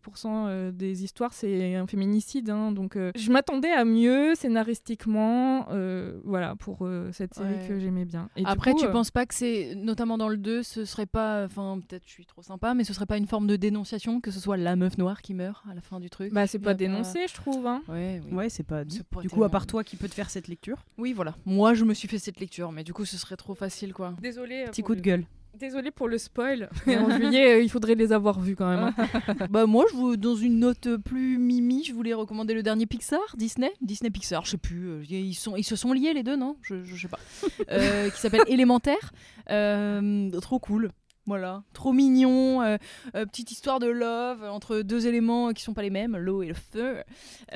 [0.48, 2.50] euh, des histoires, c'est un féminicide.
[2.50, 2.72] hein.
[2.72, 7.68] donc, euh, je m'attendais à mieux scénaristiquement, euh, voilà, pour euh, cette série Ouais.
[7.68, 8.28] que j'aimais bien.
[8.36, 10.84] Et du Après, coup, tu euh, penses pas que c'est, notamment dans le 2, ce
[10.84, 13.56] serait pas, enfin peut-être je suis trop sympa, mais ce serait pas une forme de
[13.56, 16.32] dénonciation que ce soit la meuf noire qui meurt à la fin du truc?
[16.32, 17.66] Bah, c'est pas dénoncé, je trouve.
[17.66, 17.82] hein.
[17.88, 18.32] Ouais, oui.
[18.34, 18.82] Ouais, c'est pas.
[18.88, 21.34] C'est pas Du coup, à part toi qui peut te faire cette lecture, Oui, voilà.
[21.46, 24.14] Moi, je me suis fait cette lecture, mais du coup, ce serait trop facile, quoi.
[24.22, 24.64] Désolée.
[24.66, 25.24] euh, petit pour coup de le- gueule.
[25.56, 26.68] Désolée pour le spoil.
[26.88, 28.92] En juillet, euh, il faudrait les avoir vus quand même.
[28.96, 29.46] hein.
[29.50, 33.20] bah moi, je vous, dans une note plus mimi, je voulais recommander le dernier Pixar,
[33.36, 36.34] Disney, Disney Pixar, je sais plus, euh, ils sont, ils se sont liés les deux,
[36.34, 36.56] non?
[36.62, 37.20] Je, je sais pas.
[37.70, 39.12] Euh, qui s'appelle Élémentaire,
[39.50, 40.90] Euh, trop cool.
[41.26, 42.76] Voilà, trop mignon, euh,
[43.16, 46.48] euh, petite histoire de love entre deux éléments qui sont pas les mêmes, l'eau et
[46.48, 46.96] le feu,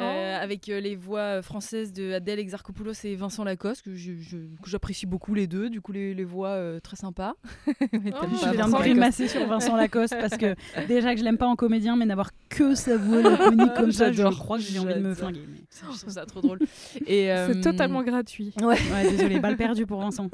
[0.00, 3.90] euh, avec euh, les voix françaises de Adèle Exarchopoulos et Vincent Lacoste que
[4.64, 7.34] j'apprécie beaucoup les deux, du coup les, les voix très sympas.
[7.92, 10.54] Mais Oh, Je viens de grimacer sur Vincent Lacoste parce que
[10.88, 14.10] déjà que je l'aime pas en comédien, mais n'avoir que sa voix laconique comme ça,
[14.12, 15.42] je crois que j'ai envie de me flinguer.
[15.46, 15.58] mais-
[15.94, 16.58] Je trouve ça trop drôle.
[17.06, 18.54] Et, C'est totalement gratuit.
[18.62, 18.78] Ouais,
[19.10, 20.30] désolé, balle perdue pour Vincent.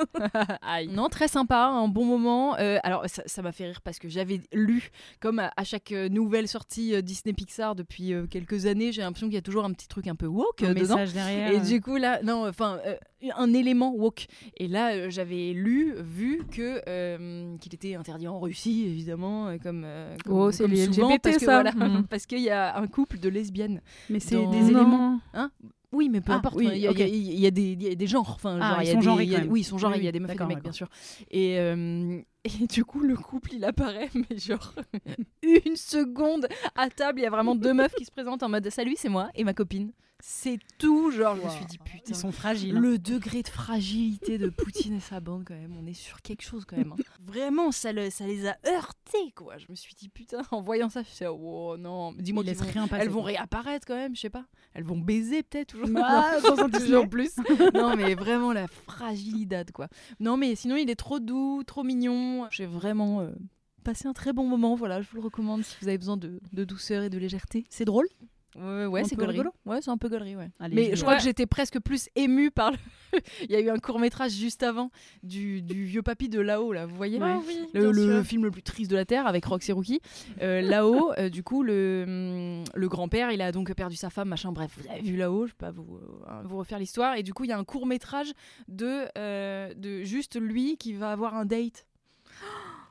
[0.62, 0.86] Aïe.
[0.86, 2.54] Non, très sympa, un bon moment.
[2.54, 6.08] Alors, ça ça m'a fait rire parce que j'avais lu, comme à, à chaque euh,
[6.08, 9.64] nouvelle sortie euh, Disney Pixar depuis euh, quelques années, j'ai l'impression qu'il y a toujours
[9.64, 10.96] un petit truc un peu woke Un dedans.
[10.96, 11.52] message derrière.
[11.52, 12.96] Et du coup, là, non, enfin, euh,
[13.36, 14.26] un élément woke.
[14.58, 19.86] Et là, euh, j'avais lu, vu que euh, qu'il était interdit en Russie, évidemment, comme,
[20.24, 21.62] comme- Oh, c'est les souvent, LGBT, parce que, ça.
[21.62, 21.72] voilà,
[22.10, 23.80] parce qu'il y a un couple de lesbiennes.
[24.10, 24.68] Mais c'est des Non.
[24.68, 25.20] éléments.
[25.94, 26.56] Oui, mais peu Ah, importe.
[26.60, 28.32] il y, a- y y des- il y a des genres.
[28.34, 29.44] Enfin, Ah, genre, ils il y a sont des- genrés y a-.
[29.48, 29.94] Oui, ils sont genrés.
[29.94, 30.88] Oui, Il y a des meufs et des mecs, bien sûr.
[31.30, 32.20] Et, euh,
[32.62, 34.74] et du coup, le couple, il apparaît, mais genre
[35.66, 37.20] une seconde à table.
[37.20, 39.44] Il y a vraiment deux meufs qui se présentent en mode Salut, c'est moi et
[39.44, 39.92] ma copine.
[40.26, 41.10] C'est tout.
[41.10, 42.02] Genre, je me suis dit Putain.
[42.08, 42.74] Ils sont fragiles.
[42.74, 46.40] Le degré de fragilité de Poutine et sa bande, quand même, on est sur quelque
[46.42, 46.92] chose, quand même.
[46.92, 47.02] hein.
[47.26, 49.58] Vraiment, ça, le- ça les a heurtés, quoi.
[49.58, 52.42] Je me suis dit, putain, en voyant ça, je me suis dit, oh non, dis-moi
[52.42, 54.46] laissent vont- elles vont réapparaître quand même, je sais pas.
[54.72, 55.88] Elles vont baiser peut-être toujours.
[56.02, 56.36] Ah,
[56.72, 57.32] toujours plus.
[57.74, 59.88] non mais vraiment la fragilité quoi.
[60.20, 62.48] Non mais sinon il est trop doux, trop mignon.
[62.50, 63.30] J'ai vraiment euh,
[63.84, 64.74] passé un très bon moment.
[64.74, 67.66] Voilà, je vous le recommande si vous avez besoin de, de douceur et de légèreté.
[67.68, 68.06] C'est drôle.
[68.56, 69.32] Ouais, c'est gaulerie.
[69.38, 70.50] rigolo Ouais, c'est un peu gaulerie, ouais.
[70.60, 71.18] Allez, mais je crois Ouais.
[71.18, 72.76] que j'étais presque plus émue par le.
[73.42, 74.90] Il y a eu un court métrage juste avant
[75.22, 77.18] du, du vieux papy de là-haut là, vous voyez?
[77.22, 80.00] Ah oui, le, film le plus triste de la Terre avec Roxy Rookie.
[80.42, 84.28] Euh, là-haut, euh, du coup, le, hum, le grand-père, il a donc perdu sa femme,
[84.28, 84.52] machin.
[84.52, 85.98] Bref, vous avez vu là-haut, je vais pas vous,
[86.28, 87.16] euh, vous refaire l'histoire.
[87.16, 88.32] Et du coup, il y a un court métrage
[88.68, 91.86] de, euh, de juste lui qui va avoir un date.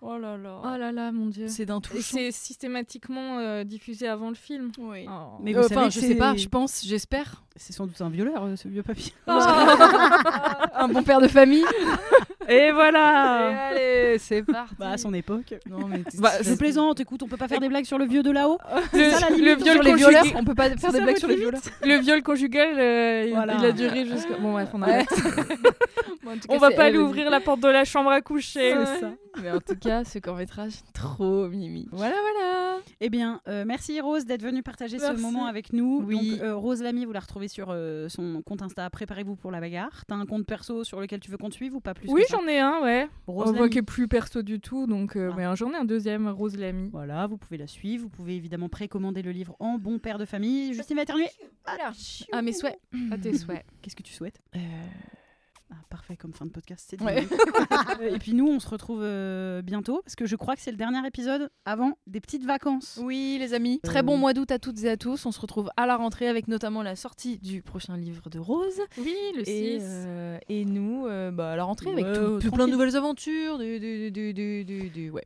[0.05, 0.59] Oh là là.
[0.63, 1.47] Oh là là, mon dieu.
[1.47, 1.99] c'est d'un touchant.
[2.01, 4.71] c'est systématiquement euh, diffusé avant le film.
[4.77, 5.05] Oui.
[5.07, 5.37] Oh.
[5.41, 7.43] Mais Euh, vous Enfin, savez je sais pas, je pense, j'espère.
[7.55, 9.13] C'est sans doute un violeur, euh, ce vieux papy.
[9.27, 11.63] un bon père de famille.
[12.49, 14.75] Et Et voilà allez, c'est parti.
[14.77, 15.53] Bah, à son époque.
[15.69, 18.23] Non, mais Bah, je plaisante, écoute, on peut pas faire des blagues sur le vieux
[18.23, 18.57] de là-haut.
[18.91, 20.97] Le, ça, la le limite, viol sur les conjugué- violeurs, on peut pas faire des
[20.97, 21.61] ça blagues sur les violeurs.
[21.83, 23.55] Le viol conjugal, euh, il- Voilà.
[23.59, 24.35] il a duré jusqu'à.
[24.37, 25.07] Bon, bref, on arrête.
[26.23, 26.97] Bon, en tout On va pas aussi.
[26.97, 28.73] ouvrir la porte de la chambre à coucher.
[28.85, 29.11] C'est ça.
[29.41, 31.87] Mais en tout cas, ce court métrage, trop mimi.
[31.91, 32.77] Voilà, voilà.
[33.01, 36.03] Eh bien, euh, merci Rose d'être venue partager ce moment avec nous.
[36.05, 36.31] Oui.
[36.31, 38.89] Donc, euh, Rose Lamy, vous la retrouvez sur euh, son compte Insta.
[38.89, 40.05] Préparez-vous pour la bagarre.
[40.07, 42.23] T'as un compte perso sur lequel tu veux qu'on te suive ou pas plus Oui,
[42.29, 43.07] j'en ai un, ouais.
[43.27, 45.35] Rose On voit qu'il est plus perso du tout, donc euh, Ah.
[45.35, 46.89] mais j'en ai un deuxième, Rose Lamy.
[46.91, 48.03] Voilà, vous pouvez la suivre.
[48.03, 50.73] Vous pouvez évidemment précommander le livre en bon père de famille.
[50.73, 51.27] Justine va éternuer.
[52.31, 52.79] Ah, mes souhaits.
[53.11, 53.65] À tes souhaits.
[53.81, 54.39] Qu'est-ce que tu souhaites?
[55.75, 57.27] Ah, parfait comme fin de podcast, c'est Ouais.
[57.99, 60.69] Euh, Et puis nous, on se retrouve euh, bientôt parce que je crois que c'est
[60.69, 62.99] le dernier épisode avant des petites vacances.
[63.01, 63.79] Oui, les amis.
[63.83, 65.25] Très bon mois d'août à toutes et à tous.
[65.25, 68.79] On se retrouve à la rentrée avec notamment la sortie du prochain livre de Rose.
[68.99, 69.51] Oui, le 6.
[69.51, 72.71] Et, euh, et nous, euh, bah, à la rentrée avec tout- euh, tout plein de
[72.71, 73.57] nouvelles aventures.
[73.57, 73.79] Du,
[74.11, 74.33] du,
[74.91, 75.25] du- ouais.